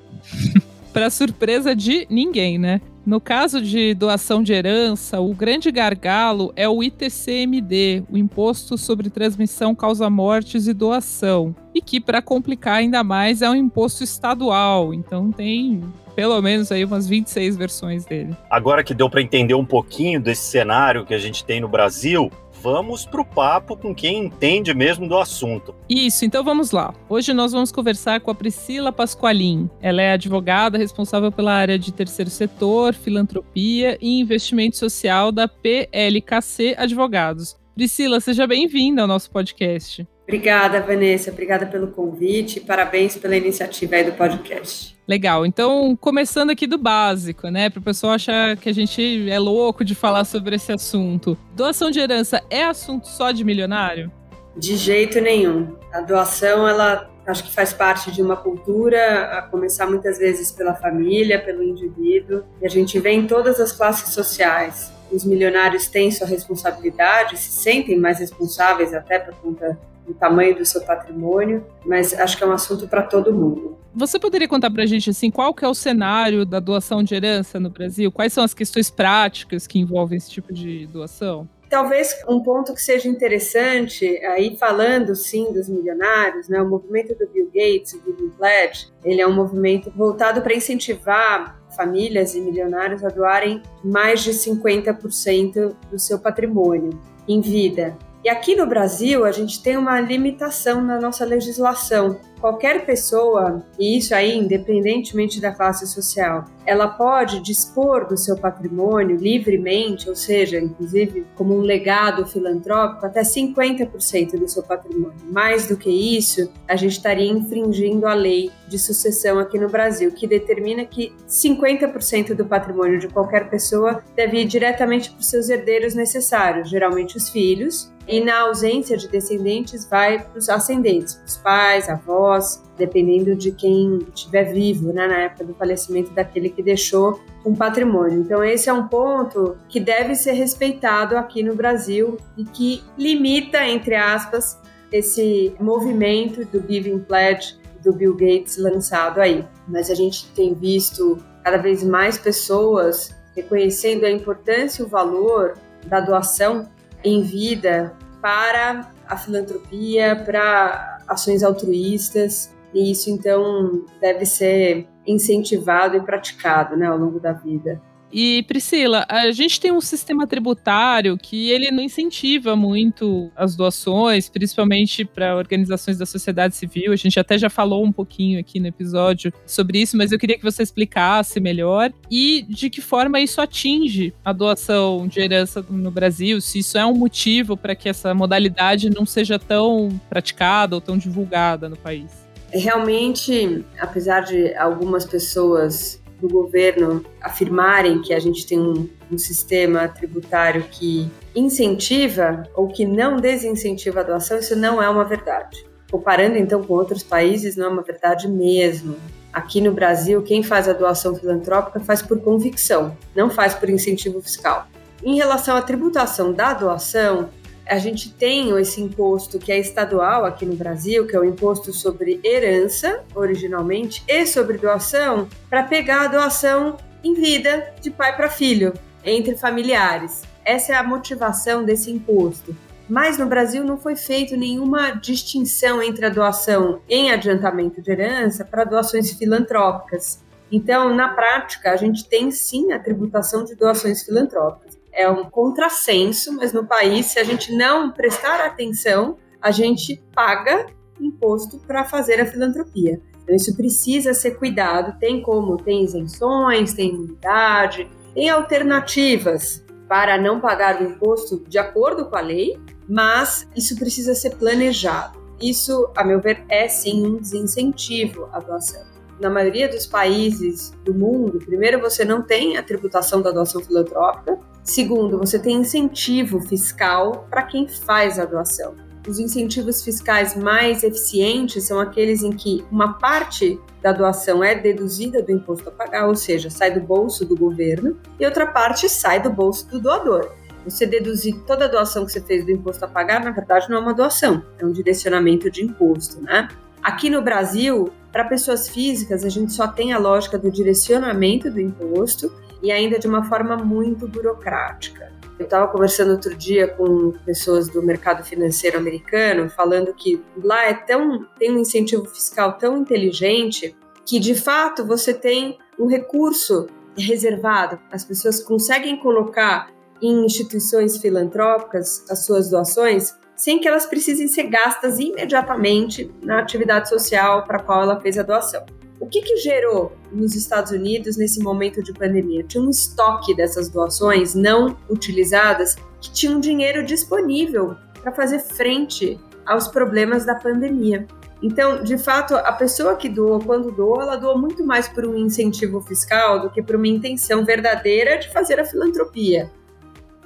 Para 0.93 1.08
surpresa 1.08 1.75
de 1.75 2.06
ninguém, 2.11 2.58
né? 2.58 2.81
No 3.11 3.21
caso 3.21 3.61
de 3.61 3.93
doação 3.93 4.41
de 4.41 4.53
herança, 4.53 5.19
o 5.19 5.35
grande 5.35 5.69
gargalo 5.73 6.53
é 6.55 6.69
o 6.69 6.81
ITCMD, 6.81 8.05
o 8.09 8.17
Imposto 8.17 8.79
sobre 8.79 9.11
Transmissão 9.11 9.75
Causa 9.75 10.09
Mortes 10.09 10.69
e 10.69 10.73
Doação, 10.73 11.53
e 11.75 11.83
que, 11.83 12.01
para 12.01 12.23
complicar 12.23 12.75
ainda 12.75 13.03
mais, 13.03 13.43
é 13.43 13.51
um 13.51 13.55
imposto 13.57 14.05
estadual. 14.05 14.95
Então 14.95 15.33
tem 15.33 15.83
pelo 16.15 16.41
menos 16.41 16.71
aí 16.71 16.85
umas 16.85 17.09
26 17.09 17.57
versões 17.57 18.05
dele. 18.05 18.37
Agora 18.49 18.85
que 18.85 18.95
deu 18.95 19.11
para 19.11 19.23
entender 19.23 19.55
um 19.55 19.65
pouquinho 19.65 20.21
desse 20.21 20.43
cenário 20.43 21.05
que 21.05 21.12
a 21.12 21.19
gente 21.19 21.45
tem 21.45 21.61
no 21.61 21.69
Brasil, 21.69 22.31
vamos 22.61 23.07
pro 23.07 23.25
papo 23.25 23.77
com 23.77 23.95
quem 23.95 24.27
entende 24.27 24.75
mesmo 24.75 25.09
do 25.09 25.17
assunto. 25.17 25.75
Isso, 25.89 26.25
então 26.25 26.45
vamos 26.45 26.71
lá. 26.71 26.95
Hoje 27.09 27.33
nós 27.33 27.53
vamos 27.53 27.73
conversar 27.73 28.21
com 28.21 28.31
a 28.31 28.35
Priscila 28.35 28.93
Pasqualin. 28.93 29.69
Ela 29.81 30.03
é 30.03 30.12
advogada 30.12 30.77
responsável 30.77 31.33
pela 31.33 31.53
área 31.53 31.79
de 31.79 31.93
terceiro 31.93 32.31
setor, 32.31 32.95
filantropia 32.95 33.97
e 34.01 34.21
investimento 34.21 34.77
social 34.77 35.33
da 35.33 35.49
PLKC 35.49 36.75
Advogados. 36.77 37.57
Priscila, 37.75 38.21
seja 38.21 38.47
bem-vinda 38.47 39.03
ao 39.03 39.09
nosso 39.09 39.31
podcast. 39.31 40.07
Obrigada, 40.25 40.81
Vanessa. 40.81 41.31
Obrigada 41.31 41.67
pelo 41.67 41.89
convite. 41.89 42.61
Parabéns 42.61 43.17
pela 43.17 43.37
iniciativa 43.37 43.97
aí 43.97 44.05
do 44.05 44.12
podcast. 44.12 45.00
Legal. 45.11 45.45
Então, 45.45 45.97
começando 45.97 46.51
aqui 46.51 46.69
do 46.69 46.79
básico, 46.79 47.49
né? 47.49 47.69
Para 47.69 47.81
o 47.81 47.83
pessoal 47.83 48.12
achar 48.12 48.57
que 48.57 48.69
a 48.69 48.73
gente 48.73 49.29
é 49.29 49.41
louco 49.41 49.85
de 49.85 49.93
falar 49.93 50.25
sobre 50.25 50.55
esse 50.55 50.71
assunto. 50.71 51.37
Doação 51.53 51.91
de 51.91 51.99
herança 51.99 52.41
é 52.49 52.62
assunto 52.62 53.09
só 53.09 53.33
de 53.33 53.43
milionário? 53.43 54.09
De 54.57 54.77
jeito 54.77 55.21
nenhum. 55.21 55.77
A 55.93 56.01
doação, 56.01 56.69
ela 56.69 57.11
acho 57.27 57.43
que 57.43 57.51
faz 57.53 57.73
parte 57.73 58.12
de 58.12 58.23
uma 58.23 58.37
cultura, 58.37 59.37
a 59.37 59.43
começar 59.43 59.89
muitas 59.89 60.17
vezes 60.17 60.53
pela 60.53 60.77
família, 60.77 61.41
pelo 61.41 61.65
indivíduo. 61.65 62.45
E 62.62 62.67
a 62.67 62.71
gente 62.71 62.97
vê 63.01 63.11
em 63.11 63.27
todas 63.27 63.59
as 63.59 63.73
classes 63.73 64.15
sociais. 64.15 64.93
Os 65.11 65.25
milionários 65.25 65.89
têm 65.89 66.12
sua 66.12 66.29
responsabilidade, 66.29 67.37
se 67.37 67.51
sentem 67.51 67.99
mais 67.99 68.21
responsáveis 68.21 68.95
até 68.95 69.19
por 69.19 69.35
conta 69.35 69.77
do 70.11 70.15
tamanho 70.15 70.57
do 70.57 70.65
seu 70.65 70.81
patrimônio, 70.83 71.65
mas 71.87 72.12
acho 72.12 72.37
que 72.37 72.43
é 72.43 72.47
um 72.47 72.53
assunto 72.53 72.89
para 72.89 73.03
todo 73.03 73.33
mundo. 73.33 73.79
Você 73.95 74.19
poderia 74.19 74.49
contar 74.49 74.71
para 74.71 74.83
a 74.83 74.87
gente 74.87 75.11
assim 75.11 75.31
qual 75.31 75.55
que 75.55 75.65
é 75.65 75.69
o 75.69 75.75
cenário 75.75 76.45
da 76.45 76.61
doação 76.61 77.03
de 77.03 77.15
herança 77.15 77.59
no 77.59 77.71
Brasil? 77.71 78.11
Quais 78.11 78.33
são 78.33 78.45
as 78.45 78.55
questões 78.55 78.91
práticas 78.91 79.67
que 79.67 79.79
envolvem 79.79 80.17
esse 80.17 80.31
tipo 80.31 80.53
de 80.53 80.87
doação? 80.87 81.49
Talvez 81.69 82.17
um 82.29 82.43
ponto 82.43 82.75
que 82.75 82.83
seja 82.83 83.09
interessante, 83.09 84.05
aí 84.27 84.57
falando 84.57 85.15
sim 85.15 85.53
dos 85.53 85.69
milionários, 85.69 86.49
né, 86.49 86.61
o 86.61 86.69
movimento 86.69 87.17
do 87.17 87.29
Bill 87.29 87.47
Gates, 87.47 87.95
o 87.95 88.03
Giving 88.05 88.31
Pledge, 88.31 88.89
ele 89.05 89.21
é 89.21 89.27
um 89.27 89.33
movimento 89.33 89.93
voltado 89.95 90.43
para 90.43 90.53
incentivar 90.53 91.61
famílias 91.77 92.35
e 92.35 92.41
milionários 92.41 93.05
a 93.05 93.09
doarem 93.09 93.62
mais 93.85 94.21
de 94.25 94.33
50% 94.33 95.77
do 95.89 95.99
seu 95.99 96.19
patrimônio 96.19 96.99
em 97.29 97.41
vida. 97.41 97.97
E 98.22 98.28
aqui 98.28 98.55
no 98.55 98.67
Brasil, 98.67 99.25
a 99.25 99.32
gente 99.32 99.62
tem 99.62 99.78
uma 99.78 99.99
limitação 99.99 100.82
na 100.82 101.00
nossa 101.00 101.25
legislação. 101.25 102.20
Qualquer 102.40 102.87
pessoa, 102.87 103.62
e 103.78 103.98
isso 103.98 104.14
aí 104.14 104.34
independentemente 104.37 105.40
da 105.40 105.52
classe 105.52 105.87
social, 105.87 106.46
ela 106.64 106.88
pode 106.88 107.40
dispor 107.40 108.06
do 108.06 108.16
seu 108.16 108.37
patrimônio 108.37 109.16
livremente, 109.16 110.08
ou 110.08 110.14
seja, 110.14 110.58
inclusive 110.58 111.26
como 111.34 111.54
um 111.54 111.60
legado 111.60 112.25
filantrópico, 112.26 113.04
até 113.04 113.22
50% 113.22 114.38
do 114.38 114.48
seu 114.48 114.62
patrimônio. 114.62 115.19
Mais 115.25 115.66
do 115.66 115.76
que 115.76 115.90
isso, 115.90 116.50
a 116.69 116.76
gente 116.76 116.92
estaria 116.92 117.31
infringindo 117.31 118.06
a 118.06 118.14
lei 118.14 118.50
de 118.69 118.78
sucessão 118.78 119.38
aqui 119.38 119.58
no 119.58 119.69
Brasil, 119.69 120.12
que 120.12 120.26
determina 120.26 120.84
que 120.84 121.12
50% 121.28 122.34
do 122.34 122.46
patrimônio 122.46 122.98
de 122.98 123.08
qualquer 123.08 123.50
pessoa 123.50 124.02
deve 124.16 124.42
ir 124.42 124.44
diretamente 124.46 125.10
para 125.10 125.20
os 125.20 125.26
seus 125.26 125.50
herdeiros 125.50 125.94
necessários, 125.94 126.70
geralmente 126.70 127.16
os 127.16 127.28
filhos, 127.28 127.90
e 128.10 128.20
na 128.20 128.40
ausência 128.40 128.96
de 128.96 129.06
descendentes 129.06 129.84
vai 129.84 130.19
para 130.19 130.38
os 130.38 130.48
ascendentes, 130.48 131.14
para 131.14 131.26
os 131.26 131.37
pais, 131.37 131.88
avós, 131.88 132.30
dependendo 132.77 133.35
de 133.35 133.53
quem 133.53 133.99
estiver 134.15 134.53
vivo, 134.53 134.93
né, 134.93 135.06
na 135.06 135.19
época 135.19 135.44
do 135.44 135.55
falecimento 135.55 136.11
daquele 136.12 136.49
que 136.49 136.62
deixou 136.62 137.21
um 137.44 137.55
patrimônio. 137.55 138.21
Então 138.21 138.43
esse 138.43 138.69
é 138.69 138.73
um 138.73 138.87
ponto 138.88 139.56
que 139.69 139.81
deve 139.81 140.15
ser 140.15 140.32
respeitado 140.32 141.17
aqui 141.17 141.43
no 141.43 141.55
Brasil 141.55 142.17
e 142.37 142.44
que 142.44 142.82
limita, 142.97 143.65
entre 143.67 143.94
aspas, 143.94 144.59
esse 144.93 145.55
movimento 145.61 146.44
do 146.47 146.61
Giving 146.67 147.00
Pledge 147.00 147.59
do 147.82 147.93
Bill 147.93 148.15
Gates 148.15 148.56
lançado 148.56 149.21
aí. 149.21 149.44
Mas 149.67 149.91
a 149.91 149.94
gente 149.94 150.26
tem 150.33 150.55
visto 150.55 151.19
cada 151.43 151.56
vez 151.56 151.83
mais 151.83 152.19
pessoas 152.19 153.15
reconhecendo 153.35 154.05
a 154.05 154.11
importância 154.11 154.83
e 154.83 154.85
o 154.85 154.88
valor 154.88 155.55
da 155.87 156.00
doação 156.00 156.69
em 157.03 157.23
vida 157.23 157.94
para 158.21 158.91
a 159.09 159.17
filantropia, 159.17 160.15
para 160.25 161.00
ações 161.11 161.43
altruístas, 161.43 162.55
e 162.73 162.91
isso 162.91 163.11
então 163.11 163.85
deve 164.01 164.25
ser 164.25 164.89
incentivado 165.07 165.97
e 165.97 166.01
praticado 166.01 166.77
né, 166.77 166.87
ao 166.87 166.97
longo 166.97 167.19
da 167.19 167.33
vida. 167.33 167.83
E 168.12 168.43
Priscila, 168.45 169.07
a 169.09 169.31
gente 169.31 169.61
tem 169.61 169.71
um 169.71 169.81
sistema 169.81 170.27
tributário 170.27 171.17
que 171.17 171.51
ele 171.51 171.71
não 171.71 171.83
incentiva 171.83 172.57
muito 172.57 173.31
as 173.37 173.55
doações, 173.55 174.29
principalmente 174.29 175.05
para 175.05 175.37
organizações 175.37 175.97
da 175.97 176.07
sociedade 176.07 176.57
civil. 176.57 176.93
A 176.93 176.97
gente 176.97 177.19
até 177.21 177.39
já 177.39 177.49
falou 177.49 177.85
um 177.85 177.93
pouquinho 177.93 178.41
aqui 178.41 178.59
no 178.59 178.67
episódio 178.67 179.33
sobre 179.47 179.81
isso, 179.81 179.97
mas 179.97 180.11
eu 180.11 180.19
queria 180.19 180.37
que 180.37 180.43
você 180.43 180.62
explicasse 180.62 181.41
melhor 181.41 181.93
e 182.11 182.45
de 182.49 182.69
que 182.69 182.81
forma 182.81 183.21
isso 183.21 183.41
atinge 183.41 184.12
a 184.25 184.33
doação 184.33 185.07
de 185.07 185.21
herança 185.21 185.65
no 185.69 185.91
Brasil, 185.91 186.41
se 186.41 186.59
isso 186.59 186.77
é 186.77 186.85
um 186.85 186.95
motivo 186.95 187.57
para 187.57 187.75
que 187.75 187.89
essa 187.89 188.12
modalidade 188.12 188.91
não 188.91 189.07
seja 189.07 189.39
tão 189.39 190.01
praticada 190.09 190.75
ou 190.75 190.81
tão 190.81 190.99
divulgada 190.99 191.69
no 191.69 191.77
país. 191.77 192.29
Realmente, 192.53 193.65
apesar 193.79 194.23
de 194.23 194.55
algumas 194.57 195.05
pessoas 195.05 196.00
do 196.20 196.28
governo 196.28 197.05
afirmarem 197.20 198.02
que 198.02 198.12
a 198.12 198.20
gente 198.20 198.46
tem 198.46 198.58
um, 198.58 198.88
um, 199.11 199.19
sistema 199.19 199.88
tributário 199.88 200.64
que 200.70 201.11
incentiva 201.34 202.43
ou 202.55 202.69
que 202.69 202.84
não 202.84 203.17
desincentiva 203.17 204.00
a 204.00 204.02
doação, 204.02 204.38
isso 204.38 204.55
não 204.55 204.82
é 204.82 204.88
uma 204.88 205.05
verdade. 205.05 205.64
Comparando 205.90 206.37
então 206.37 206.62
com 206.62 206.75
outros 206.75 207.02
países, 207.02 207.56
não 207.56 207.67
é 207.67 207.69
uma 207.69 207.82
verdade 207.82 208.28
mesmo. 208.28 208.96
Aqui 209.32 209.61
no 209.61 209.72
Brasil, 209.72 210.22
quem 210.22 210.43
faz 210.43 210.69
a 210.69 210.72
doação 210.72 211.14
filantrópica 211.14 211.81
faz 211.81 212.02
por 212.02 212.20
convicção, 212.20 212.96
não 213.14 213.31
faz 213.31 213.55
por 213.55 213.70
incentivo 213.70 214.20
fiscal. 214.20 214.66
Em 215.02 215.16
relação 215.16 215.56
à 215.56 215.62
tributação 215.62 216.32
da 216.32 216.52
doação, 216.52 217.31
a 217.67 217.79
gente 217.79 218.12
tem 218.12 218.51
esse 218.59 218.81
imposto 218.81 219.39
que 219.39 219.53
é 219.53 219.59
estadual 219.59 220.25
aqui 220.25 220.45
no 220.45 220.57
Brasil, 220.57 221.07
que 221.07 221.15
é 221.15 221.21
o 221.21 221.25
imposto 221.25 221.73
sobre 221.73 222.21
herança, 222.25 223.05
originalmente, 223.15 224.03
e 224.09 224.27
sobre 224.27 224.59
doação, 224.59 225.29
para 225.49 225.62
pegar 225.62 226.03
a 226.05 226.09
doação 226.09 226.77
em 227.03 227.15
vida 227.15 227.73
de 227.81 227.91
pai 227.91 228.17
para 228.17 228.29
filho, 228.29 228.75
entre 229.05 229.37
familiares. 229.37 230.23
Essa 230.45 230.73
é 230.73 230.77
a 230.77 230.83
motivação 230.83 231.65
desse 231.65 231.91
imposto. 231.91 232.57
Mas 232.89 233.17
no 233.17 233.27
Brasil 233.27 233.62
não 233.62 233.79
foi 233.79 233.95
feita 233.95 234.37
nenhuma 234.37 234.91
distinção 234.91 235.81
entre 235.81 236.07
a 236.07 236.09
doação 236.09 236.81
em 236.88 237.12
adiantamento 237.12 237.81
de 237.81 237.90
herança 237.90 238.45
para 238.45 238.64
doações 238.64 239.12
filantrópicas. 239.12 240.21
Então, 240.50 240.93
na 240.93 241.09
prática, 241.11 241.71
a 241.71 241.76
gente 241.76 242.09
tem 242.09 242.33
sim 242.33 242.73
a 242.73 242.81
tributação 242.81 243.45
de 243.45 243.55
doações 243.55 244.02
filantrópicas 244.02 244.79
é 244.92 245.09
um 245.09 245.28
contrassenso, 245.28 246.35
mas 246.35 246.52
no 246.52 246.66
país, 246.66 247.06
se 247.06 247.18
a 247.18 247.25
gente 247.25 247.54
não 247.54 247.90
prestar 247.90 248.40
atenção, 248.40 249.16
a 249.40 249.50
gente 249.50 250.02
paga 250.14 250.66
imposto 251.00 251.59
para 251.66 251.85
fazer 251.85 252.20
a 252.20 252.26
filantropia. 252.26 253.00
Então, 253.23 253.35
isso 253.35 253.56
precisa 253.56 254.12
ser 254.12 254.32
cuidado. 254.32 254.99
Tem 254.99 255.23
como? 255.23 255.56
Tem 255.56 255.85
isenções, 255.85 256.75
tem 256.75 256.90
imunidade, 256.90 257.88
tem 258.14 258.28
alternativas 258.28 259.64
para 259.88 260.18
não 260.18 260.40
pagar 260.40 260.80
o 260.80 260.85
imposto 260.85 261.44
de 261.49 261.59
acordo 261.59 262.06
com 262.06 262.16
a 262.16 262.20
lei, 262.20 262.59
mas 262.88 263.49
isso 263.56 263.76
precisa 263.76 264.14
ser 264.14 264.37
planejado. 264.37 265.18
Isso, 265.40 265.90
a 265.97 266.04
meu 266.04 266.20
ver, 266.20 266.44
é 266.49 266.68
sim 266.68 267.06
um 267.06 267.16
desincentivo 267.16 268.28
à 268.32 268.40
doação. 268.40 268.82
Na 269.20 269.28
maioria 269.28 269.68
dos 269.68 269.87
países 269.87 270.70
do 270.85 270.94
mundo, 270.94 271.38
primeiro, 271.38 271.80
você 271.80 272.04
não 272.04 272.23
tem 272.23 272.56
a 272.56 272.62
tributação 272.62 273.20
da 273.20 273.30
doação 273.30 273.61
filantrópica, 273.61 274.38
Segundo, 274.62 275.19
você 275.19 275.38
tem 275.38 275.57
incentivo 275.57 276.40
fiscal 276.40 277.26
para 277.31 277.43
quem 277.43 277.67
faz 277.67 278.19
a 278.19 278.25
doação. 278.25 278.75
Os 279.09 279.19
incentivos 279.19 279.83
fiscais 279.83 280.37
mais 280.37 280.85
eficientes 280.85 281.64
são 281.64 281.81
aqueles 281.81 282.23
em 282.23 282.31
que 282.31 282.64
uma 282.71 282.95
parte 282.95 283.59
da 283.83 283.93
doação 283.93 284.45
é 284.45 284.55
deduzida 284.55 285.23
do 285.23 285.33
imposto 285.33 285.69
a 285.71 285.73
pagar, 285.73 286.07
ou 286.07 286.14
seja, 286.14 286.50
sai 286.50 286.71
do 286.73 286.81
bolso 286.81 287.25
do 287.25 287.35
governo, 287.35 287.97
e 288.19 288.26
outra 288.26 288.47
parte 288.47 288.88
sai 288.88 289.23
do 289.23 289.31
bolso 289.31 289.67
do 289.69 289.81
doador. 289.81 290.31
Você 290.67 290.85
deduzir 290.85 291.35
toda 291.47 291.64
a 291.64 291.69
doação 291.69 292.05
que 292.05 292.12
você 292.12 292.21
fez 292.21 292.45
do 292.45 292.52
imposto 292.52 292.85
a 292.85 292.88
pagar, 292.88 293.25
na 293.25 293.31
verdade, 293.31 293.71
não 293.71 293.79
é 293.79 293.81
uma 293.81 293.95
doação, 293.95 294.45
é 294.59 294.67
um 294.67 294.71
direcionamento 294.71 295.50
de 295.50 295.64
imposto, 295.64 296.21
né? 296.21 296.49
Aqui 296.83 297.09
no 297.09 297.23
Brasil, 297.23 297.90
para 298.12 298.25
pessoas 298.25 298.69
físicas, 298.69 299.25
a 299.25 299.31
gente 299.31 299.52
só 299.52 299.67
tem 299.67 299.95
a 299.95 299.99
lógica 299.99 300.38
do 300.38 300.50
direcionamento 300.50 301.50
do 301.50 301.61
imposto 301.61 302.31
e 302.62 302.71
ainda 302.71 302.99
de 302.99 303.07
uma 303.07 303.25
forma 303.25 303.57
muito 303.57 304.07
burocrática. 304.07 305.12
Eu 305.38 305.45
estava 305.45 305.69
conversando 305.69 306.11
outro 306.12 306.37
dia 306.37 306.69
com 306.69 307.12
pessoas 307.25 307.69
do 307.69 307.83
mercado 307.83 308.23
financeiro 308.23 308.76
americano, 308.76 309.49
falando 309.49 309.95
que 309.95 310.23
lá 310.43 310.67
é 310.67 310.75
tão 310.75 311.26
tem 311.38 311.50
um 311.50 311.59
incentivo 311.59 312.05
fiscal 312.05 312.59
tão 312.59 312.76
inteligente 312.76 313.75
que 314.05 314.21
de 314.21 314.35
fato 314.35 314.85
você 314.85 315.14
tem 315.14 315.59
um 315.79 315.87
recurso 315.87 316.67
reservado. 316.97 317.79
As 317.90 318.05
pessoas 318.05 318.43
conseguem 318.43 318.99
colocar 318.99 319.71
em 320.02 320.25
instituições 320.26 320.99
filantrópicas 320.99 322.05
as 322.11 322.25
suas 322.25 322.50
doações 322.50 323.14
sem 323.35 323.59
que 323.59 323.67
elas 323.67 323.87
precisem 323.87 324.29
ser 324.29 324.45
gastas 324.45 324.99
imediatamente 324.99 326.12
na 326.23 326.40
atividade 326.40 326.90
social 326.90 327.45
para 327.45 327.57
a 327.57 327.62
qual 327.62 327.83
ela 327.83 327.99
fez 327.99 328.19
a 328.19 328.23
doação. 328.23 328.67
O 329.00 329.07
que, 329.07 329.23
que 329.23 329.38
gerou 329.38 329.97
nos 330.12 330.35
Estados 330.35 330.73
Unidos 330.73 331.16
nesse 331.16 331.40
momento 331.40 331.83
de 331.83 331.90
pandemia? 331.90 332.45
Tinha 332.45 332.62
um 332.62 332.69
estoque 332.69 333.35
dessas 333.35 333.71
doações 333.71 334.35
não 334.35 334.76
utilizadas 334.90 335.75
que 336.02 336.12
tinham 336.12 336.38
dinheiro 336.38 336.85
disponível 336.85 337.75
para 338.02 338.12
fazer 338.12 338.40
frente 338.40 339.19
aos 339.47 339.69
problemas 339.69 340.26
da 340.26 340.35
pandemia. 340.35 341.07
Então, 341.42 341.83
de 341.83 341.97
fato, 341.97 342.35
a 342.35 342.52
pessoa 342.52 342.95
que 342.95 343.09
doou, 343.09 343.40
quando 343.40 343.73
doou, 343.73 344.02
ela 344.02 344.16
doou 344.16 344.38
muito 344.38 344.62
mais 344.66 344.87
por 344.87 345.07
um 345.07 345.16
incentivo 345.16 345.80
fiscal 345.80 346.42
do 346.42 346.50
que 346.50 346.62
por 346.62 346.76
uma 346.76 346.87
intenção 346.87 347.42
verdadeira 347.42 348.19
de 348.19 348.30
fazer 348.30 348.61
a 348.61 348.66
filantropia. 348.66 349.50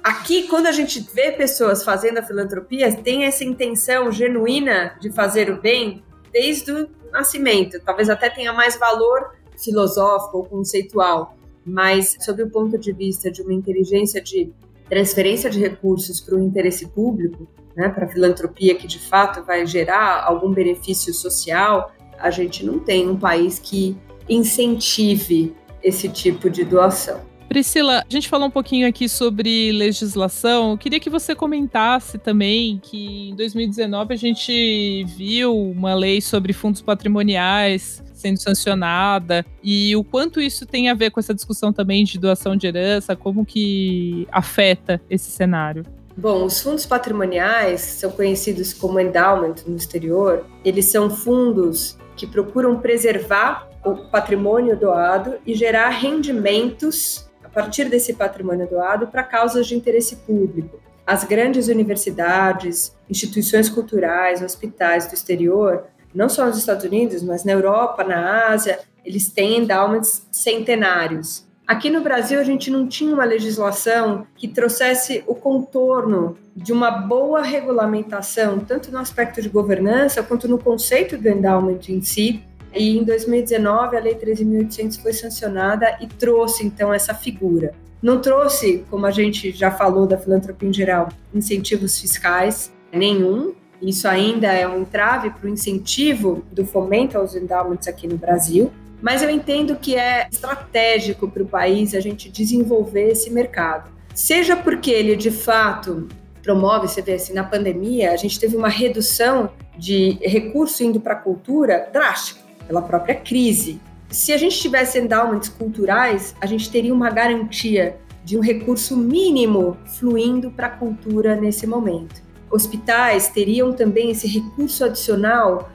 Aqui, 0.03 0.49
quando 0.49 0.67
a 0.67 0.73
gente 0.73 0.99
vê 1.13 1.31
pessoas 1.31 1.81
fazendo 1.81 2.17
a 2.17 2.23
filantropia, 2.23 2.93
tem 2.93 3.23
essa 3.23 3.45
intenção 3.45 4.11
genuína 4.11 4.97
de 4.99 5.09
fazer 5.09 5.49
o 5.49 5.61
bem 5.61 6.03
desde 6.35 6.69
o 6.69 6.89
nascimento. 7.13 7.79
Talvez 7.79 8.09
até 8.09 8.29
tenha 8.29 8.51
mais 8.51 8.77
valor 8.77 9.31
filosófico 9.57 10.39
ou 10.39 10.43
conceitual, 10.43 11.37
mas 11.65 12.17
sob 12.19 12.43
o 12.43 12.49
ponto 12.49 12.77
de 12.77 12.91
vista 12.91 13.31
de 13.31 13.41
uma 13.41 13.53
inteligência 13.53 14.21
de 14.21 14.51
transferência 14.89 15.49
de 15.49 15.61
recursos 15.61 16.19
para 16.19 16.35
o 16.35 16.43
interesse 16.43 16.87
público, 16.89 17.47
né, 17.73 17.87
para 17.87 18.05
a 18.05 18.09
filantropia 18.09 18.75
que 18.75 18.85
de 18.85 18.99
fato 18.99 19.45
vai 19.45 19.65
gerar 19.65 20.25
algum 20.25 20.51
benefício 20.51 21.13
social, 21.13 21.93
a 22.19 22.29
gente 22.29 22.65
não 22.65 22.79
tem 22.79 23.09
um 23.09 23.17
país 23.17 23.57
que 23.57 23.97
incentive 24.27 25.55
esse 25.81 26.09
tipo 26.09 26.49
de 26.49 26.65
doação. 26.65 27.21
Priscila, 27.47 27.99
a 27.99 28.05
gente 28.09 28.27
falou 28.27 28.47
um 28.47 28.51
pouquinho 28.51 28.87
aqui 28.87 29.07
sobre 29.07 29.71
legislação. 29.71 30.71
Eu 30.71 30.77
queria 30.77 30.99
que 30.99 31.09
você 31.09 31.35
comentasse 31.35 32.17
também 32.17 32.79
que 32.81 33.29
em 33.29 33.35
2019 33.35 34.13
a 34.13 34.17
gente 34.17 35.03
viu 35.05 35.55
uma 35.55 35.93
lei 35.93 36.21
sobre 36.21 36.53
fundos 36.53 36.81
patrimoniais 36.81 38.03
sendo 38.13 38.41
sancionada 38.41 39.45
e 39.63 39.95
o 39.95 40.03
quanto 40.03 40.41
isso 40.41 40.65
tem 40.65 40.89
a 40.89 40.93
ver 40.93 41.11
com 41.11 41.19
essa 41.19 41.33
discussão 41.33 41.71
também 41.71 42.03
de 42.03 42.17
doação 42.17 42.55
de 42.55 42.65
herança, 42.65 43.15
como 43.15 43.45
que 43.45 44.27
afeta 44.31 44.99
esse 45.09 45.29
cenário. 45.29 45.85
Bom, 46.17 46.45
os 46.45 46.61
fundos 46.61 46.85
patrimoniais 46.85 47.81
são 47.81 48.09
conhecidos 48.09 48.73
como 48.73 48.99
endowment 48.99 49.55
no 49.67 49.75
exterior. 49.75 50.45
Eles 50.63 50.85
são 50.85 51.09
fundos 51.09 51.97
que 52.15 52.25
procuram 52.25 52.79
preservar 52.79 53.69
o 53.83 53.95
patrimônio 54.09 54.77
doado 54.79 55.35
e 55.45 55.53
gerar 55.53 55.89
rendimentos 55.89 57.29
partir 57.55 57.85
desse 57.85 58.13
patrimônio 58.13 58.67
doado 58.67 59.07
para 59.07 59.23
causas 59.23 59.65
de 59.65 59.75
interesse 59.75 60.17
público. 60.17 60.77
As 61.07 61.23
grandes 61.23 61.69
universidades, 61.69 62.93
instituições 63.09 63.69
culturais, 63.69 64.41
hospitais 64.41 65.07
do 65.07 65.13
exterior, 65.13 65.85
não 66.13 66.27
só 66.27 66.45
nos 66.45 66.57
Estados 66.57 66.83
Unidos, 66.83 67.23
mas 67.23 67.45
na 67.45 67.53
Europa, 67.53 68.03
na 68.03 68.49
Ásia, 68.49 68.79
eles 69.05 69.29
têm 69.29 69.59
endowments 69.59 70.27
centenários. 70.31 71.45
Aqui 71.65 71.89
no 71.89 72.01
Brasil, 72.01 72.39
a 72.39 72.43
gente 72.43 72.69
não 72.69 72.87
tinha 72.87 73.13
uma 73.13 73.23
legislação 73.23 74.27
que 74.35 74.47
trouxesse 74.47 75.23
o 75.25 75.33
contorno 75.33 76.37
de 76.55 76.73
uma 76.73 76.91
boa 76.91 77.41
regulamentação, 77.41 78.59
tanto 78.59 78.91
no 78.91 78.99
aspecto 78.99 79.41
de 79.41 79.49
governança 79.49 80.21
quanto 80.21 80.47
no 80.47 80.59
conceito 80.59 81.17
do 81.17 81.27
endowment 81.27 81.79
em 81.89 82.01
si. 82.01 82.43
E 82.75 82.97
em 82.97 83.03
2019, 83.03 83.97
a 83.97 83.99
Lei 83.99 84.15
13.800 84.15 85.01
foi 85.01 85.13
sancionada 85.13 85.97
e 86.01 86.07
trouxe, 86.07 86.65
então, 86.65 86.93
essa 86.93 87.13
figura. 87.13 87.73
Não 88.01 88.19
trouxe, 88.19 88.85
como 88.89 89.05
a 89.05 89.11
gente 89.11 89.51
já 89.51 89.71
falou 89.71 90.05
da 90.05 90.17
filantropia 90.17 90.69
em 90.69 90.73
geral, 90.73 91.09
incentivos 91.33 91.99
fiscais 91.99 92.71
nenhum. 92.91 93.53
Isso 93.81 94.07
ainda 94.07 94.51
é 94.51 94.67
um 94.67 94.81
entrave 94.81 95.29
para 95.31 95.47
o 95.47 95.49
incentivo 95.49 96.43
do 96.51 96.65
fomento 96.65 97.17
aos 97.17 97.35
endowments 97.35 97.87
aqui 97.87 98.07
no 98.07 98.17
Brasil 98.17 98.71
mas 99.05 99.21
eu 99.21 99.29
entendo 99.29 99.75
que 99.75 99.95
é 99.95 100.27
estratégico 100.31 101.29
para 101.29 101.43
o 101.43 101.45
país 101.45 101.93
a 101.93 101.99
gente 101.99 102.27
desenvolver 102.27 103.11
esse 103.11 103.29
mercado. 103.29 103.91
Seja 104.15 104.55
porque 104.55 104.89
ele 104.89 105.15
de 105.15 105.29
fato 105.29 106.07
promove, 106.41 106.87
você 106.87 107.03
vê 107.03 107.13
assim, 107.13 107.33
na 107.33 107.43
pandemia, 107.43 108.11
a 108.11 108.17
gente 108.17 108.39
teve 108.39 108.55
uma 108.55 108.67
redução 108.67 109.51
de 109.77 110.17
recurso 110.21 110.83
indo 110.83 110.99
para 110.99 111.13
a 111.13 111.17
cultura 111.17 111.89
drástica, 111.91 112.41
pela 112.67 112.81
própria 112.81 113.15
crise. 113.15 113.79
Se 114.09 114.31
a 114.31 114.37
gente 114.37 114.59
tivesse 114.59 114.99
endowments 114.99 115.49
culturais, 115.49 116.35
a 116.39 116.45
gente 116.45 116.69
teria 116.69 116.93
uma 116.93 117.09
garantia 117.09 117.97
de 118.23 118.37
um 118.37 118.41
recurso 118.41 118.97
mínimo 118.97 119.77
fluindo 119.99 120.49
para 120.49 120.67
a 120.67 120.71
cultura 120.71 121.35
nesse 121.35 121.67
momento. 121.67 122.23
Hospitais 122.49 123.29
teriam 123.29 123.73
também 123.73 124.11
esse 124.11 124.27
recurso 124.27 124.83
adicional 124.85 125.69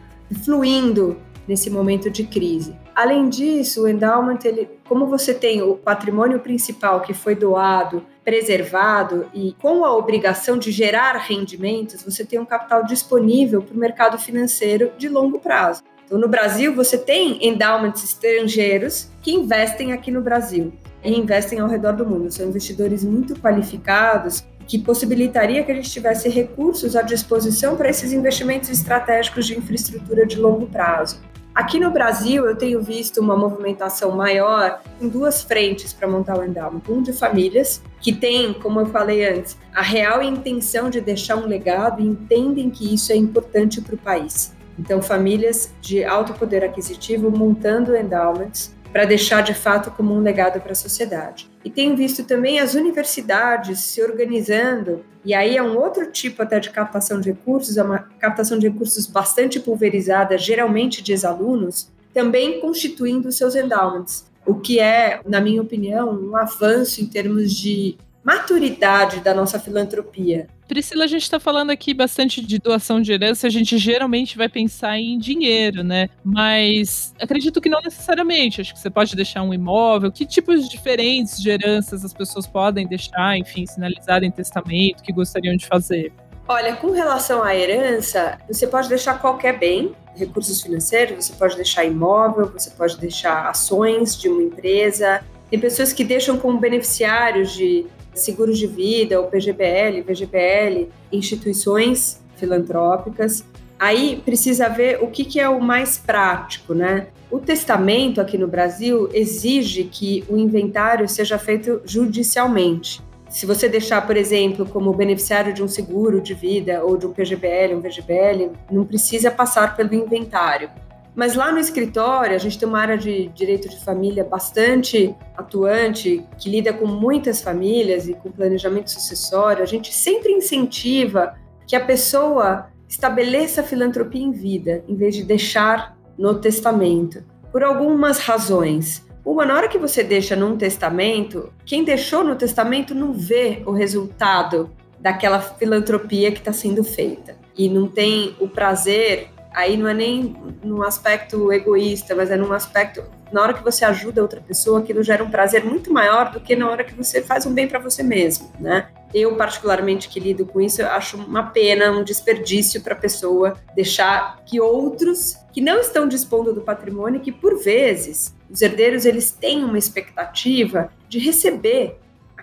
fluindo 0.45 1.17
nesse 1.47 1.69
momento 1.69 2.09
de 2.09 2.25
crise. 2.25 2.77
Além 2.95 3.29
disso, 3.29 3.83
o 3.83 3.89
endowment, 3.89 4.39
ele, 4.45 4.69
como 4.89 5.07
você 5.07 5.33
tem 5.35 5.63
o 5.63 5.75
patrimônio 5.75 6.39
principal 6.39 7.01
que 7.01 7.15
foi 7.15 7.35
doado, 7.35 8.05
preservado 8.25 9.27
e 9.35 9.55
com 9.61 9.85
a 9.85 9.97
obrigação 9.97 10.59
de 10.59 10.71
gerar 10.71 11.17
rendimentos, 11.17 12.03
você 12.03 12.25
tem 12.25 12.39
um 12.39 12.45
capital 12.45 12.85
disponível 12.85 13.63
para 13.63 13.75
o 13.75 13.79
mercado 13.79 14.19
financeiro 14.19 14.93
de 14.97 15.09
longo 15.09 15.41
prazo. 15.41 15.83
Então, 16.11 16.19
no 16.19 16.27
Brasil, 16.27 16.75
você 16.75 16.99
tem 16.99 17.39
endowments 17.47 18.03
estrangeiros 18.03 19.09
que 19.23 19.31
investem 19.31 19.93
aqui 19.93 20.11
no 20.11 20.21
Brasil 20.21 20.73
e 21.05 21.17
investem 21.17 21.61
ao 21.61 21.69
redor 21.69 21.93
do 21.93 22.05
mundo. 22.05 22.33
São 22.33 22.49
investidores 22.49 23.05
muito 23.05 23.39
qualificados 23.39 24.43
que 24.67 24.77
possibilitaria 24.77 25.63
que 25.63 25.71
a 25.71 25.75
gente 25.77 25.89
tivesse 25.89 26.29
recursos 26.29 26.97
à 26.97 27.03
disposição 27.03 27.77
para 27.77 27.89
esses 27.89 28.13
investimentos 28.13 28.69
estratégicos 28.71 29.47
de 29.47 29.57
infraestrutura 29.57 30.27
de 30.27 30.35
longo 30.35 30.67
prazo. 30.67 31.21
Aqui 31.55 31.79
no 31.79 31.93
Brasil, 31.93 32.45
eu 32.45 32.57
tenho 32.57 32.83
visto 32.83 33.21
uma 33.21 33.37
movimentação 33.37 34.11
maior 34.11 34.81
em 35.01 35.09
duas 35.09 35.43
frentes 35.43 35.93
para 35.93 36.09
montar 36.09 36.37
o 36.37 36.45
endowment. 36.45 36.83
Um 36.89 37.03
de 37.03 37.13
famílias, 37.13 37.81
que 38.01 38.13
tem, 38.13 38.53
como 38.53 38.81
eu 38.81 38.87
falei 38.87 39.29
antes, 39.29 39.57
a 39.73 39.81
real 39.81 40.21
intenção 40.25 40.91
de 40.91 41.01
deixar 41.01 41.37
um 41.37 41.47
legado 41.47 42.03
e 42.03 42.05
entendem 42.05 42.69
que 42.69 42.93
isso 42.93 43.13
é 43.13 43.17
importante 43.17 43.81
para 43.81 43.95
o 43.95 43.99
país. 43.99 44.59
Então, 44.79 45.03
famílias 45.03 45.73
de 45.81 46.05
alto 46.05 46.33
poder 46.35 46.65
aquisitivo 46.65 47.31
montando 47.31 47.97
endowments 47.97 48.75
para 48.93 49.05
deixar 49.05 49.43
de 49.43 49.55
fato 49.55 49.91
como 49.91 50.15
um 50.15 50.21
legado 50.21 50.61
para 50.61 50.73
a 50.73 50.75
sociedade. 50.75 51.49
E 51.65 51.71
tenho 51.71 51.97
visto 51.97 52.25
também 52.25 52.59
as 52.59 52.75
universidades 52.75 53.81
se 53.81 54.03
organizando, 54.03 55.05
e 55.25 55.35
aí 55.35 55.57
é 55.57 55.63
um 55.63 55.79
outro 55.79 56.11
tipo 56.11 56.43
até 56.43 56.59
de 56.59 56.71
captação 56.71 57.21
de 57.21 57.31
recursos, 57.31 57.77
é 57.77 57.83
uma 57.83 57.99
captação 58.19 58.59
de 58.59 58.69
recursos 58.69 59.07
bastante 59.07 59.61
pulverizada, 59.61 60.37
geralmente 60.37 61.03
de 61.03 61.13
ex-alunos, 61.13 61.91
também 62.13 62.61
constituindo 62.61 63.31
seus 63.31 63.55
endowments, 63.55 64.27
o 64.45 64.55
que 64.55 64.81
é, 64.81 65.21
na 65.27 65.41
minha 65.41 65.63
opinião, 65.63 66.11
um 66.11 66.37
avanço 66.37 67.01
em 67.01 67.07
termos 67.07 67.53
de 67.53 67.97
maturidade 68.23 69.21
da 69.21 69.35
nossa 69.35 69.59
filantropia. 69.59 70.49
Priscila, 70.69 71.05
a 71.05 71.09
gente 71.09 71.23
está 71.23 71.41
falando 71.41 71.71
aqui 71.71 71.93
bastante 71.93 72.41
de 72.45 72.59
doação 72.59 73.01
de 73.01 73.13
herança, 73.13 73.47
a 73.47 73.51
gente 73.51 73.77
geralmente 73.77 74.37
vai 74.37 74.49
pensar 74.49 74.99
em 74.99 75.19
dinheiro, 75.19 75.83
né? 75.83 76.09
Mas 76.23 77.13
acredito 77.21 77.61
que 77.61 77.69
não 77.69 77.81
necessariamente. 77.81 78.61
Acho 78.61 78.73
que 78.73 78.79
você 78.79 78.91
pode 78.91 79.17
deixar 79.17 79.43
um 79.43 79.53
imóvel. 79.53 80.13
Que 80.13 80.25
tipos 80.25 80.69
diferentes 80.69 81.43
de 81.43 81.51
heranças 81.51 82.05
as 82.05 82.13
pessoas 82.13 82.47
podem 82.47 82.87
deixar, 82.87 83.37
enfim, 83.37 83.67
sinalizar 83.67 84.23
em 84.23 84.31
testamento 84.31 85.03
que 85.03 85.13
gostariam 85.13 85.57
de 85.57 85.67
fazer? 85.67 86.13
Olha, 86.47 86.77
com 86.77 86.91
relação 86.91 87.43
à 87.43 87.55
herança, 87.55 88.39
você 88.49 88.67
pode 88.67 88.89
deixar 88.89 89.21
qualquer 89.21 89.59
bem, 89.59 89.95
recursos 90.15 90.61
financeiros, 90.61 91.25
você 91.25 91.33
pode 91.33 91.57
deixar 91.57 91.85
imóvel, 91.85 92.47
você 92.47 92.71
pode 92.71 92.99
deixar 92.99 93.49
ações 93.49 94.17
de 94.17 94.29
uma 94.29 94.43
empresa. 94.43 95.25
Tem 95.49 95.59
pessoas 95.59 95.93
que 95.93 96.05
deixam 96.05 96.39
como 96.39 96.59
beneficiários 96.59 97.53
de 97.53 97.87
seguros 98.15 98.59
de 98.59 98.67
vida, 98.67 99.21
o 99.21 99.29
PGBL, 99.29 100.03
VGBL, 100.03 100.89
instituições 101.13 102.23
filantrópicas. 102.37 103.45
Aí 103.79 104.21
precisa 104.25 104.69
ver 104.69 105.03
o 105.03 105.09
que, 105.09 105.25
que 105.25 105.41
é 105.41 105.49
o 105.49 105.61
mais 105.61 105.97
prático, 105.97 106.75
né? 106.75 107.09
O 107.31 107.39
testamento 107.39 108.21
aqui 108.21 108.37
no 108.37 108.49
Brasil 108.49 109.09
exige 109.15 109.85
que 109.85 110.25
o 110.29 110.37
inventário 110.37 111.09
seja 111.09 111.39
feito 111.39 111.81
judicialmente. 111.85 113.01
Se 113.29 113.47
você 113.47 113.69
deixar, 113.69 114.05
por 114.05 114.17
exemplo, 114.17 114.67
como 114.67 114.93
beneficiário 114.93 115.55
de 115.55 115.63
um 115.63 115.69
seguro 115.69 116.21
de 116.21 116.35
vida 116.35 116.83
ou 116.85 116.97
de 116.97 117.07
um 117.07 117.13
PGBL, 117.13 117.77
um 117.77 117.81
VGBL, 117.81 118.51
não 118.71 118.85
precisa 118.85 119.31
passar 119.31 119.77
pelo 119.77 119.95
inventário. 119.95 120.69
Mas 121.15 121.35
lá 121.35 121.51
no 121.51 121.59
escritório, 121.59 122.35
a 122.35 122.39
gente 122.39 122.59
tem 122.59 122.69
uma 122.69 122.81
área 122.81 122.97
de 122.97 123.29
direito 123.29 123.69
de 123.69 123.85
família 123.85 124.25
bastante 124.25 125.15
atuante, 125.37 126.25
que 126.39 126.49
lida 126.49 126.73
com 126.73 126.87
muitas 126.87 127.43
famílias 127.43 128.09
e 128.09 128.15
com 128.15 128.31
planejamento 128.31 128.91
sucessório. 128.91 129.63
A 129.63 129.67
gente 129.67 129.93
sempre 129.93 130.33
incentiva 130.33 131.35
que 131.67 131.75
a 131.75 131.85
pessoa 131.85 132.69
estabeleça 132.89 133.61
a 133.61 133.65
filantropia 133.65 134.23
em 134.23 134.33
vida, 134.33 134.85
em 134.89 134.97
vez 134.97 135.15
de 135.15 135.23
deixar 135.23 135.97
no 136.19 136.35
testamento, 136.35 137.25
por 137.53 137.63
algumas 137.63 138.19
razões. 138.19 139.07
Uma, 139.25 139.45
na 139.45 139.55
hora 139.55 139.69
que 139.69 139.79
você 139.79 140.03
deixa 140.03 140.35
num 140.35 140.57
testamento, 140.57 141.53
quem 141.65 141.85
deixou 141.85 142.25
no 142.25 142.37
testamento 142.37 142.95
não 142.95 143.13
vê 143.13 143.63
o 143.67 143.71
resultado 143.71 144.71
daquela 144.99 145.41
filantropia 145.41 146.33
que 146.33 146.39
está 146.39 146.53
sendo 146.53 146.83
feita. 146.83 147.37
E 147.57 147.69
não 147.69 147.87
tem 147.87 148.35
o 148.41 148.49
prazer, 148.49 149.29
aí 149.53 149.77
não 149.77 149.89
é 149.89 149.95
nem 149.95 150.37
num 150.63 150.83
aspecto 150.83 151.53
egoísta, 151.53 152.15
mas 152.15 152.31
é 152.31 152.37
num 152.37 152.53
aspecto. 152.53 153.03
Na 153.33 153.43
hora 153.43 153.55
que 153.55 153.63
você 153.63 153.85
ajuda 153.85 154.23
outra 154.23 154.41
pessoa, 154.41 154.81
aquilo 154.81 155.03
gera 155.03 155.23
um 155.23 155.31
prazer 155.31 155.65
muito 155.65 155.93
maior 155.93 156.33
do 156.33 156.41
que 156.41 156.57
na 156.57 156.69
hora 156.69 156.83
que 156.83 156.95
você 156.95 157.23
faz 157.23 157.47
um 157.47 157.55
bem 157.55 157.69
para 157.69 157.79
você 157.79 158.03
mesmo, 158.03 158.51
né? 158.59 158.89
Eu, 159.13 159.35
particularmente, 159.37 160.09
que 160.09 160.21
lido 160.21 160.47
com 160.47 160.61
isso, 160.61 160.83
acho 160.83 161.17
uma 161.17 161.45
pena, 161.45 161.91
um 161.91 162.03
desperdício 162.05 162.81
para 162.81 162.95
a 162.95 162.99
pessoa 162.99 163.57
deixar 163.75 164.41
que 164.45 164.61
outros 164.61 165.37
que 165.53 165.61
não 165.61 165.81
estão 165.81 166.07
dispondo 166.07 166.53
do 166.53 166.61
patrimônio, 166.61 167.21
que 167.21 167.33
por 167.33 167.59
vezes 167.59 168.35
os 168.49 168.63
herdeiros 168.63 169.05
eles 169.05 169.31
têm 169.31 169.65
uma 169.65 169.79
expectativa 169.79 170.91
de 171.09 171.19
receber 171.19 171.99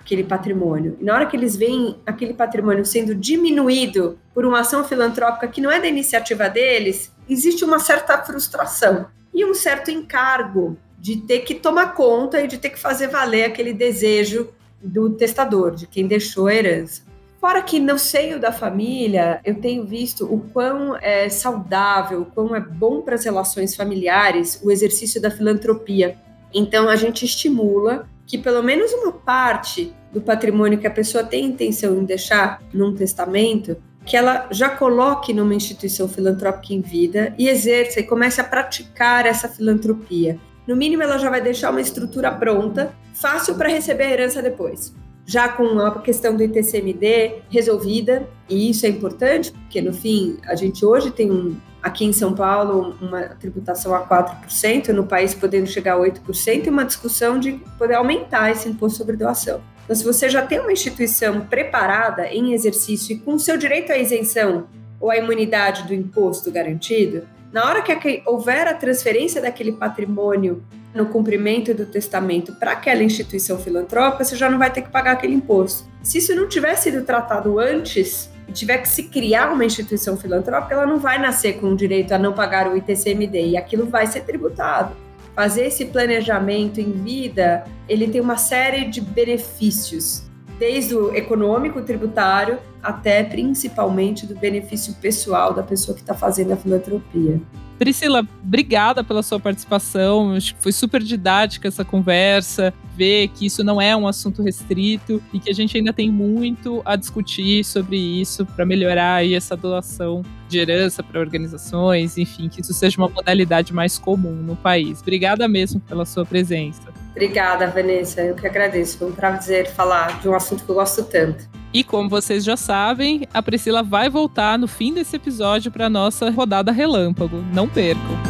aquele 0.07 0.23
patrimônio. 0.23 0.97
E 1.01 1.03
na 1.03 1.13
hora 1.13 1.25
que 1.25 1.35
eles 1.35 1.57
veem 1.57 1.97
aquele 2.05 2.33
patrimônio 2.33 2.85
sendo 2.85 3.13
diminuído 3.13 4.17
por 4.33 4.45
uma 4.45 4.61
ação 4.61 4.85
filantrópica 4.85 5.49
que 5.49 5.59
não 5.59 5.69
é 5.69 5.81
da 5.81 5.87
iniciativa 5.87 6.49
deles, 6.49 7.13
existe 7.29 7.65
uma 7.65 7.77
certa 7.77 8.17
frustração 8.23 9.07
e 9.33 9.43
um 9.43 9.53
certo 9.53 9.91
encargo 9.91 10.77
de 10.97 11.17
ter 11.17 11.39
que 11.39 11.53
tomar 11.53 11.93
conta 11.93 12.41
e 12.41 12.47
de 12.47 12.57
ter 12.57 12.69
que 12.69 12.79
fazer 12.79 13.07
valer 13.07 13.43
aquele 13.43 13.73
desejo 13.73 14.49
do 14.81 15.09
testador, 15.09 15.75
de 15.75 15.85
quem 15.85 16.07
deixou 16.07 16.47
a 16.47 16.55
herança. 16.55 17.01
Fora 17.39 17.61
que 17.61 17.77
no 17.77 17.99
seio 17.99 18.39
da 18.39 18.51
família, 18.51 19.41
eu 19.43 19.55
tenho 19.55 19.85
visto 19.85 20.25
o 20.25 20.39
quão 20.39 20.95
é 20.95 21.27
saudável, 21.27 22.21
o 22.21 22.25
quão 22.25 22.55
é 22.55 22.59
bom 22.59 23.01
para 23.01 23.15
as 23.15 23.25
relações 23.25 23.75
familiares 23.75 24.59
o 24.63 24.71
exercício 24.71 25.21
da 25.21 25.29
filantropia. 25.29 26.17
Então, 26.53 26.89
a 26.89 26.95
gente 26.95 27.25
estimula 27.25 28.07
que 28.27 28.37
pelo 28.37 28.61
menos 28.61 28.91
uma 28.91 29.13
parte 29.13 29.91
do 30.11 30.21
patrimônio 30.21 30.77
que 30.77 30.85
a 30.85 30.91
pessoa 30.91 31.23
tem 31.23 31.45
intenção 31.45 31.97
em 31.97 32.03
deixar 32.03 32.61
num 32.73 32.93
testamento, 32.93 33.77
que 34.05 34.15
ela 34.15 34.47
já 34.51 34.69
coloque 34.69 35.33
numa 35.33 35.55
instituição 35.55 36.07
filantrópica 36.07 36.73
em 36.73 36.81
vida 36.81 37.33
e 37.37 37.49
exerça 37.49 37.99
e 37.99 38.03
comece 38.03 38.39
a 38.39 38.43
praticar 38.43 39.25
essa 39.25 39.47
filantropia. 39.47 40.37
No 40.67 40.75
mínimo, 40.75 41.01
ela 41.01 41.17
já 41.17 41.29
vai 41.29 41.41
deixar 41.41 41.71
uma 41.71 41.81
estrutura 41.81 42.31
pronta, 42.31 42.93
fácil 43.13 43.55
para 43.55 43.69
receber 43.69 44.03
a 44.03 44.11
herança 44.11 44.41
depois 44.41 44.93
já 45.27 45.49
com 45.49 45.77
a 45.79 45.99
questão 45.99 46.37
do 46.37 46.41
ITCMD 46.41 47.41
resolvida, 47.49 48.25
e 48.49 48.69
isso 48.69 48.85
é 48.85 48.89
importante, 48.89 49.51
porque 49.51 49.81
no 49.81 49.93
fim, 49.93 50.37
a 50.47 50.55
gente 50.55 50.85
hoje 50.85 51.11
tem 51.11 51.29
um, 51.29 51.57
aqui 51.83 52.05
em 52.05 52.13
São 52.13 52.33
Paulo 52.33 52.95
uma 53.01 53.23
tributação 53.23 53.93
a 53.93 54.07
4%, 54.07 54.87
no 54.93 55.05
país 55.05 55.35
podendo 55.35 55.67
chegar 55.67 55.95
a 55.95 55.99
8%, 55.99 56.65
e 56.65 56.69
uma 56.69 56.85
discussão 56.85 57.37
de 57.37 57.59
poder 57.77 57.95
aumentar 57.95 58.51
esse 58.51 58.69
imposto 58.69 58.99
sobre 58.99 59.17
doação. 59.17 59.61
Então, 59.83 59.95
se 59.97 60.03
você 60.05 60.29
já 60.29 60.45
tem 60.45 60.61
uma 60.61 60.71
instituição 60.71 61.41
preparada 61.41 62.27
em 62.27 62.53
exercício 62.53 63.13
e 63.13 63.19
com 63.19 63.37
seu 63.37 63.57
direito 63.57 63.91
à 63.91 63.97
isenção 63.97 64.67
ou 64.97 65.11
à 65.11 65.17
imunidade 65.17 65.83
do 65.83 65.93
imposto 65.93 66.49
garantido, 66.49 67.23
na 67.57 67.65
hora 67.65 67.81
que 67.81 68.21
houver 68.23 68.67
a 68.67 68.75
transferência 68.75 69.41
daquele 69.41 69.71
patrimônio 69.71 70.63
no 70.93 71.07
cumprimento 71.07 71.73
do 71.73 71.87
testamento 71.87 72.53
para 72.53 72.73
aquela 72.73 73.01
instituição 73.01 73.57
filantrópica, 73.57 74.23
você 74.23 74.35
já 74.35 74.47
não 74.47 74.59
vai 74.59 74.71
ter 74.71 74.83
que 74.83 74.91
pagar 74.91 75.13
aquele 75.13 75.33
imposto. 75.33 75.89
Se 76.03 76.19
isso 76.19 76.35
não 76.35 76.47
tiver 76.47 76.75
sido 76.75 77.03
tratado 77.03 77.57
antes 77.57 78.29
e 78.47 78.51
tiver 78.51 78.77
que 78.77 78.87
se 78.87 79.05
criar 79.05 79.51
uma 79.51 79.65
instituição 79.65 80.15
filantrópica, 80.15 80.75
ela 80.75 80.85
não 80.85 80.99
vai 80.99 81.17
nascer 81.17 81.53
com 81.53 81.71
o 81.71 81.75
direito 81.75 82.11
a 82.11 82.19
não 82.19 82.31
pagar 82.31 82.71
o 82.71 82.77
ITCMD 82.77 83.47
e 83.47 83.57
aquilo 83.57 83.87
vai 83.87 84.05
ser 84.05 84.21
tributado. 84.21 84.95
Fazer 85.35 85.65
esse 85.65 85.85
planejamento 85.85 86.79
em 86.79 86.91
vida, 86.91 87.63
ele 87.89 88.07
tem 88.07 88.21
uma 88.21 88.37
série 88.37 88.85
de 88.85 89.01
benefícios, 89.01 90.26
desde 90.59 90.95
o 90.95 91.15
econômico, 91.15 91.81
tributário, 91.81 92.59
até 92.81 93.23
principalmente 93.23 94.25
do 94.25 94.35
benefício 94.35 94.93
pessoal 94.95 95.53
da 95.53 95.63
pessoa 95.63 95.95
que 95.95 96.01
está 96.01 96.13
fazendo 96.13 96.53
a 96.53 96.57
filantropia. 96.57 97.41
Priscila, 97.77 98.27
obrigada 98.43 99.03
pela 99.03 99.21
sua 99.21 99.39
participação. 99.39 100.33
Acho 100.33 100.55
que 100.55 100.63
foi 100.63 100.71
super 100.71 101.01
didática 101.01 101.67
essa 101.67 101.85
conversa. 101.85 102.73
Ver 102.95 103.27
que 103.27 103.45
isso 103.45 103.63
não 103.63 103.79
é 103.79 103.95
um 103.95 104.07
assunto 104.07 104.41
restrito 104.41 105.21
e 105.31 105.39
que 105.39 105.51
a 105.51 105.53
gente 105.53 105.77
ainda 105.77 105.93
tem 105.93 106.11
muito 106.11 106.81
a 106.83 106.95
discutir 106.95 107.63
sobre 107.63 107.95
isso 107.95 108.43
para 108.45 108.65
melhorar 108.65 109.15
aí 109.15 109.35
essa 109.35 109.55
doação 109.55 110.23
de 110.49 110.57
herança 110.57 111.03
para 111.03 111.19
organizações, 111.19 112.17
enfim, 112.17 112.49
que 112.49 112.61
isso 112.61 112.73
seja 112.73 112.97
uma 112.97 113.09
modalidade 113.09 113.71
mais 113.71 113.99
comum 113.99 114.33
no 114.33 114.55
país. 114.55 115.01
Obrigada 115.01 115.47
mesmo 115.47 115.79
pela 115.81 116.05
sua 116.05 116.25
presença. 116.25 116.91
Obrigada, 117.17 117.65
Vanessa. 117.65 118.21
Eu 118.21 118.35
que 118.35 118.45
agradeço. 118.45 118.99
Foi 118.99 119.07
um 119.09 119.11
prazer 119.11 119.67
falar 119.71 120.21
de 120.21 120.29
um 120.29 120.35
assunto 120.35 120.63
que 120.63 120.69
eu 120.69 120.75
gosto 120.75 121.03
tanto. 121.03 121.49
E 121.73 121.83
como 121.83 122.07
vocês 122.07 122.43
já 122.43 122.55
sabem, 122.55 123.27
a 123.33 123.41
Priscila 123.41 123.81
vai 123.81 124.07
voltar 124.07 124.57
no 124.59 124.67
fim 124.67 124.93
desse 124.93 125.15
episódio 125.15 125.71
para 125.71 125.89
nossa 125.89 126.29
rodada 126.29 126.71
relâmpago. 126.71 127.43
Não 127.51 127.67
percam. 127.67 128.26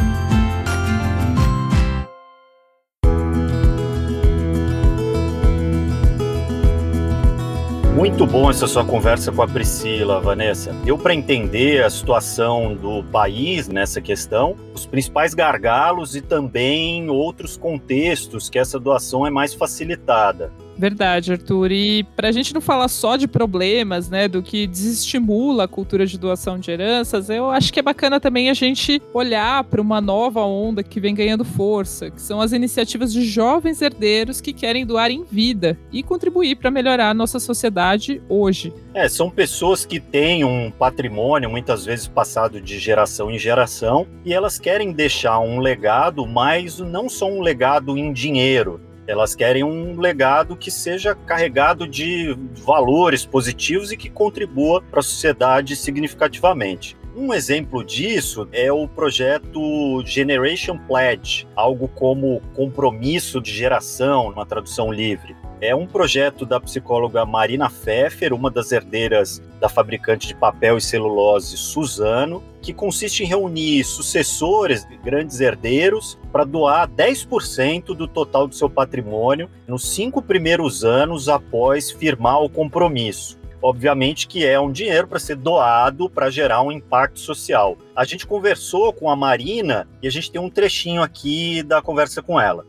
Muito 7.98 8.24
bom 8.24 8.48
essa 8.48 8.68
sua 8.68 8.84
conversa 8.84 9.32
com 9.32 9.42
a 9.42 9.48
Priscila, 9.48 10.20
Vanessa. 10.20 10.72
Deu 10.84 10.96
para 10.96 11.12
entender 11.12 11.82
a 11.82 11.90
situação 11.90 12.72
do 12.72 13.02
país 13.02 13.66
nessa 13.66 14.00
questão, 14.00 14.54
os 14.72 14.86
principais 14.86 15.34
gargalos 15.34 16.14
e 16.14 16.20
também 16.20 17.10
outros 17.10 17.56
contextos 17.56 18.48
que 18.48 18.56
essa 18.56 18.78
doação 18.78 19.26
é 19.26 19.30
mais 19.30 19.52
facilitada. 19.52 20.52
Verdade, 20.78 21.32
Arthur. 21.32 21.72
E 21.72 22.04
para 22.04 22.28
a 22.28 22.32
gente 22.32 22.54
não 22.54 22.60
falar 22.60 22.86
só 22.86 23.16
de 23.16 23.26
problemas, 23.26 24.08
né, 24.08 24.28
do 24.28 24.40
que 24.42 24.66
desestimula 24.66 25.64
a 25.64 25.68
cultura 25.68 26.06
de 26.06 26.16
doação 26.16 26.58
de 26.58 26.70
heranças, 26.70 27.28
eu 27.28 27.50
acho 27.50 27.72
que 27.72 27.80
é 27.80 27.82
bacana 27.82 28.20
também 28.20 28.48
a 28.48 28.54
gente 28.54 29.02
olhar 29.12 29.64
para 29.64 29.82
uma 29.82 30.00
nova 30.00 30.40
onda 30.42 30.82
que 30.82 31.00
vem 31.00 31.14
ganhando 31.14 31.44
força, 31.44 32.10
que 32.10 32.22
são 32.22 32.40
as 32.40 32.52
iniciativas 32.52 33.12
de 33.12 33.24
jovens 33.24 33.82
herdeiros 33.82 34.40
que 34.40 34.52
querem 34.52 34.86
doar 34.86 35.10
em 35.10 35.24
vida 35.24 35.76
e 35.92 36.02
contribuir 36.02 36.56
para 36.56 36.70
melhorar 36.70 37.10
a 37.10 37.14
nossa 37.14 37.40
sociedade 37.40 38.22
hoje. 38.28 38.72
É, 38.94 39.08
são 39.08 39.28
pessoas 39.30 39.84
que 39.84 39.98
têm 39.98 40.44
um 40.44 40.70
patrimônio 40.70 41.50
muitas 41.50 41.84
vezes 41.84 42.06
passado 42.06 42.60
de 42.60 42.78
geração 42.78 43.30
em 43.30 43.38
geração 43.38 44.06
e 44.24 44.32
elas 44.32 44.58
querem 44.60 44.92
deixar 44.92 45.40
um 45.40 45.58
legado, 45.58 46.24
mas 46.24 46.78
não 46.78 47.08
só 47.08 47.28
um 47.28 47.40
legado 47.40 47.98
em 47.98 48.12
dinheiro, 48.12 48.80
elas 49.08 49.34
querem 49.34 49.64
um 49.64 49.98
legado 49.98 50.54
que 50.54 50.70
seja 50.70 51.14
carregado 51.14 51.88
de 51.88 52.36
valores 52.64 53.24
positivos 53.24 53.90
e 53.90 53.96
que 53.96 54.10
contribua 54.10 54.82
para 54.82 55.00
a 55.00 55.02
sociedade 55.02 55.74
significativamente. 55.74 56.94
Um 57.16 57.32
exemplo 57.32 57.82
disso 57.82 58.46
é 58.52 58.70
o 58.70 58.86
projeto 58.86 60.04
Generation 60.04 60.78
Pledge, 60.86 61.48
algo 61.56 61.88
como 61.88 62.40
compromisso 62.54 63.40
de 63.40 63.50
geração, 63.50 64.28
uma 64.28 64.46
tradução 64.46 64.92
livre. 64.92 65.34
É 65.60 65.74
um 65.74 65.86
projeto 65.86 66.46
da 66.46 66.60
psicóloga 66.60 67.26
Marina 67.26 67.68
Pfeffer, 67.68 68.32
uma 68.32 68.48
das 68.48 68.70
herdeiras 68.70 69.42
da 69.58 69.68
fabricante 69.68 70.28
de 70.28 70.34
papel 70.34 70.78
e 70.78 70.80
celulose 70.80 71.56
Suzano, 71.56 72.42
que 72.62 72.72
consiste 72.72 73.24
em 73.24 73.26
reunir 73.26 73.82
sucessores, 73.82 74.86
grandes 75.02 75.40
herdeiros, 75.40 76.16
para 76.30 76.44
doar 76.44 76.88
10% 76.88 77.86
do 77.86 78.06
total 78.06 78.46
do 78.46 78.54
seu 78.54 78.70
patrimônio 78.70 79.50
nos 79.66 79.88
cinco 79.92 80.22
primeiros 80.22 80.84
anos 80.84 81.28
após 81.28 81.90
firmar 81.90 82.40
o 82.40 82.48
compromisso 82.48 83.38
obviamente 83.60 84.26
que 84.26 84.46
é 84.46 84.58
um 84.58 84.70
dinheiro 84.70 85.08
para 85.08 85.18
ser 85.18 85.36
doado 85.36 86.08
para 86.08 86.30
gerar 86.30 86.62
um 86.62 86.72
impacto 86.72 87.18
social. 87.18 87.76
A 87.94 88.04
gente 88.04 88.26
conversou 88.26 88.92
com 88.92 89.10
a 89.10 89.16
Marina 89.16 89.88
e 90.02 90.06
a 90.06 90.10
gente 90.10 90.30
tem 90.30 90.40
um 90.40 90.50
trechinho 90.50 91.02
aqui 91.02 91.62
da 91.62 91.82
conversa 91.82 92.22
com 92.22 92.40
ela. 92.40 92.64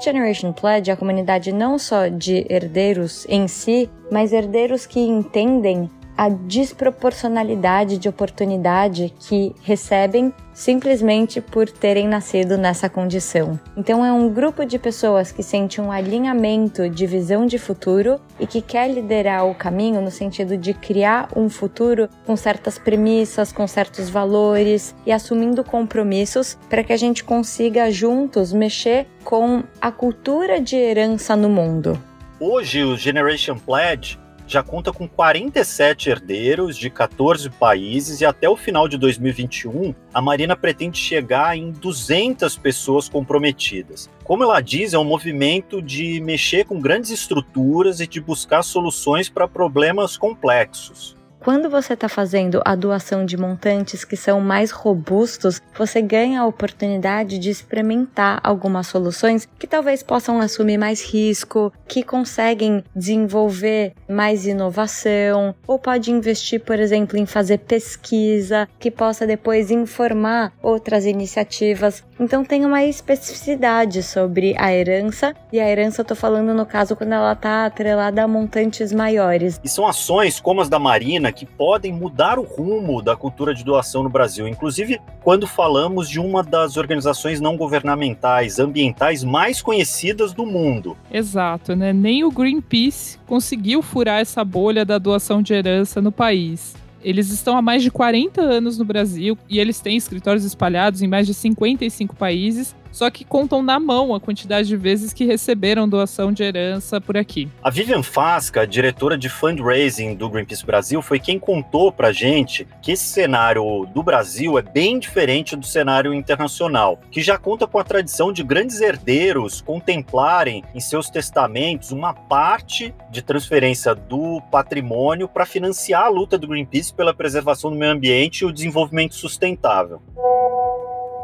Generation 0.00 0.52
Pledge 0.52 0.90
é 0.90 0.94
a 0.94 0.96
comunidade 0.96 1.52
não 1.52 1.78
só 1.78 2.08
de 2.08 2.46
herdeiros 2.48 3.26
em 3.28 3.48
si, 3.48 3.90
mas 4.10 4.32
herdeiros 4.32 4.86
que 4.86 5.00
entendem 5.00 5.90
a 6.18 6.28
desproporcionalidade 6.28 7.96
de 7.96 8.08
oportunidade 8.08 9.14
que 9.20 9.54
recebem 9.62 10.34
simplesmente 10.52 11.40
por 11.40 11.70
terem 11.70 12.08
nascido 12.08 12.58
nessa 12.58 12.88
condição. 12.88 13.58
Então 13.76 14.04
é 14.04 14.10
um 14.10 14.28
grupo 14.28 14.66
de 14.66 14.80
pessoas 14.80 15.30
que 15.30 15.44
sente 15.44 15.80
um 15.80 15.92
alinhamento 15.92 16.90
de 16.90 17.06
visão 17.06 17.46
de 17.46 17.56
futuro 17.56 18.20
e 18.40 18.48
que 18.48 18.60
quer 18.60 18.90
liderar 18.90 19.46
o 19.46 19.54
caminho 19.54 20.00
no 20.00 20.10
sentido 20.10 20.56
de 20.56 20.74
criar 20.74 21.28
um 21.36 21.48
futuro 21.48 22.08
com 22.26 22.34
certas 22.34 22.76
premissas, 22.76 23.52
com 23.52 23.68
certos 23.68 24.10
valores 24.10 24.96
e 25.06 25.12
assumindo 25.12 25.62
compromissos 25.62 26.58
para 26.68 26.82
que 26.82 26.92
a 26.92 26.96
gente 26.96 27.22
consiga 27.22 27.92
juntos 27.92 28.52
mexer 28.52 29.06
com 29.22 29.62
a 29.80 29.92
cultura 29.92 30.60
de 30.60 30.74
herança 30.74 31.36
no 31.36 31.48
mundo. 31.48 31.96
Hoje 32.40 32.82
o 32.82 32.96
Generation 32.96 33.56
Pledge 33.56 34.18
já 34.48 34.62
conta 34.62 34.92
com 34.92 35.06
47 35.06 36.08
herdeiros 36.08 36.76
de 36.76 36.88
14 36.88 37.50
países 37.50 38.20
e 38.20 38.24
até 38.24 38.48
o 38.48 38.56
final 38.56 38.88
de 38.88 38.96
2021 38.96 39.94
a 40.12 40.22
Marina 40.22 40.56
pretende 40.56 40.98
chegar 40.98 41.56
em 41.56 41.70
200 41.70 42.56
pessoas 42.56 43.08
comprometidas. 43.08 44.08
Como 44.24 44.42
ela 44.42 44.60
diz, 44.60 44.94
é 44.94 44.98
um 44.98 45.04
movimento 45.04 45.82
de 45.82 46.20
mexer 46.20 46.64
com 46.64 46.80
grandes 46.80 47.10
estruturas 47.10 48.00
e 48.00 48.06
de 48.06 48.20
buscar 48.20 48.62
soluções 48.62 49.28
para 49.28 49.46
problemas 49.46 50.16
complexos. 50.16 51.17
Quando 51.40 51.70
você 51.70 51.94
está 51.94 52.08
fazendo 52.08 52.60
a 52.64 52.74
doação 52.74 53.24
de 53.24 53.36
montantes 53.36 54.04
que 54.04 54.16
são 54.16 54.40
mais 54.40 54.70
robustos, 54.70 55.62
você 55.76 56.02
ganha 56.02 56.40
a 56.40 56.46
oportunidade 56.46 57.38
de 57.38 57.48
experimentar 57.48 58.40
algumas 58.42 58.88
soluções 58.88 59.48
que 59.58 59.66
talvez 59.66 60.02
possam 60.02 60.40
assumir 60.40 60.76
mais 60.76 61.02
risco, 61.02 61.72
que 61.86 62.02
conseguem 62.02 62.82
desenvolver 62.94 63.94
mais 64.08 64.46
inovação, 64.46 65.54
ou 65.66 65.78
pode 65.78 66.10
investir, 66.10 66.60
por 66.60 66.78
exemplo, 66.80 67.16
em 67.16 67.24
fazer 67.24 67.58
pesquisa 67.58 68.68
que 68.78 68.90
possa 68.90 69.26
depois 69.26 69.70
informar 69.70 70.52
outras 70.60 71.04
iniciativas. 71.04 72.02
Então 72.20 72.44
tem 72.44 72.64
uma 72.64 72.82
especificidade 72.82 74.02
sobre 74.02 74.54
a 74.58 74.72
herança, 74.72 75.34
e 75.52 75.60
a 75.60 75.68
herança 75.68 76.00
eu 76.00 76.04
tô 76.04 76.16
falando 76.16 76.52
no 76.52 76.66
caso 76.66 76.96
quando 76.96 77.12
ela 77.12 77.32
está 77.32 77.66
atrelada 77.66 78.22
a 78.22 78.28
montantes 78.28 78.92
maiores. 78.92 79.60
E 79.62 79.68
são 79.68 79.86
ações 79.86 80.40
como 80.40 80.60
as 80.60 80.68
da 80.68 80.78
Marina 80.78 81.30
que 81.30 81.46
podem 81.46 81.92
mudar 81.92 82.38
o 82.38 82.42
rumo 82.42 83.00
da 83.00 83.14
cultura 83.14 83.54
de 83.54 83.64
doação 83.64 84.02
no 84.02 84.08
Brasil. 84.08 84.48
Inclusive, 84.48 85.00
quando 85.22 85.46
falamos 85.46 86.08
de 86.08 86.18
uma 86.18 86.42
das 86.42 86.76
organizações 86.76 87.40
não 87.40 87.56
governamentais 87.56 88.58
ambientais 88.58 89.22
mais 89.22 89.62
conhecidas 89.62 90.32
do 90.32 90.44
mundo. 90.44 90.96
Exato, 91.10 91.76
né? 91.76 91.92
Nem 91.92 92.24
o 92.24 92.30
Greenpeace 92.30 93.18
conseguiu 93.26 93.80
furar 93.80 94.20
essa 94.20 94.44
bolha 94.44 94.84
da 94.84 94.98
doação 94.98 95.40
de 95.40 95.54
herança 95.54 96.00
no 96.00 96.10
país. 96.10 96.74
Eles 97.02 97.30
estão 97.30 97.56
há 97.56 97.62
mais 97.62 97.82
de 97.82 97.90
40 97.90 98.40
anos 98.40 98.78
no 98.78 98.84
Brasil 98.84 99.38
e 99.48 99.58
eles 99.58 99.80
têm 99.80 99.96
escritórios 99.96 100.44
espalhados 100.44 101.02
em 101.02 101.06
mais 101.06 101.26
de 101.26 101.34
55 101.34 102.16
países 102.16 102.74
só 102.90 103.10
que 103.10 103.24
contam 103.24 103.62
na 103.62 103.78
mão 103.78 104.14
a 104.14 104.20
quantidade 104.20 104.68
de 104.68 104.76
vezes 104.76 105.12
que 105.12 105.24
receberam 105.24 105.88
doação 105.88 106.32
de 106.32 106.42
herança 106.42 107.00
por 107.00 107.16
aqui. 107.16 107.48
A 107.62 107.70
Vivian 107.70 108.02
Fasca, 108.02 108.66
diretora 108.66 109.16
de 109.16 109.28
fundraising 109.28 110.14
do 110.14 110.28
Greenpeace 110.28 110.64
Brasil, 110.64 111.02
foi 111.02 111.18
quem 111.18 111.38
contou 111.38 111.92
pra 111.92 112.12
gente 112.12 112.66
que 112.82 112.92
esse 112.92 113.04
cenário 113.04 113.86
do 113.94 114.02
Brasil 114.02 114.58
é 114.58 114.62
bem 114.62 114.98
diferente 114.98 115.56
do 115.56 115.66
cenário 115.66 116.12
internacional, 116.12 117.00
que 117.10 117.22
já 117.22 117.38
conta 117.38 117.66
com 117.66 117.78
a 117.78 117.84
tradição 117.84 118.32
de 118.32 118.42
grandes 118.42 118.80
herdeiros 118.80 119.60
contemplarem 119.60 120.64
em 120.74 120.80
seus 120.80 121.10
testamentos 121.10 121.92
uma 121.92 122.12
parte 122.12 122.94
de 123.10 123.22
transferência 123.22 123.94
do 123.94 124.40
patrimônio 124.50 125.28
para 125.28 125.46
financiar 125.46 126.04
a 126.04 126.08
luta 126.08 126.38
do 126.38 126.46
Greenpeace 126.46 126.92
pela 126.92 127.14
preservação 127.14 127.70
do 127.70 127.76
meio 127.76 127.92
ambiente 127.92 128.40
e 128.40 128.44
o 128.46 128.52
desenvolvimento 128.52 129.14
sustentável. 129.14 130.00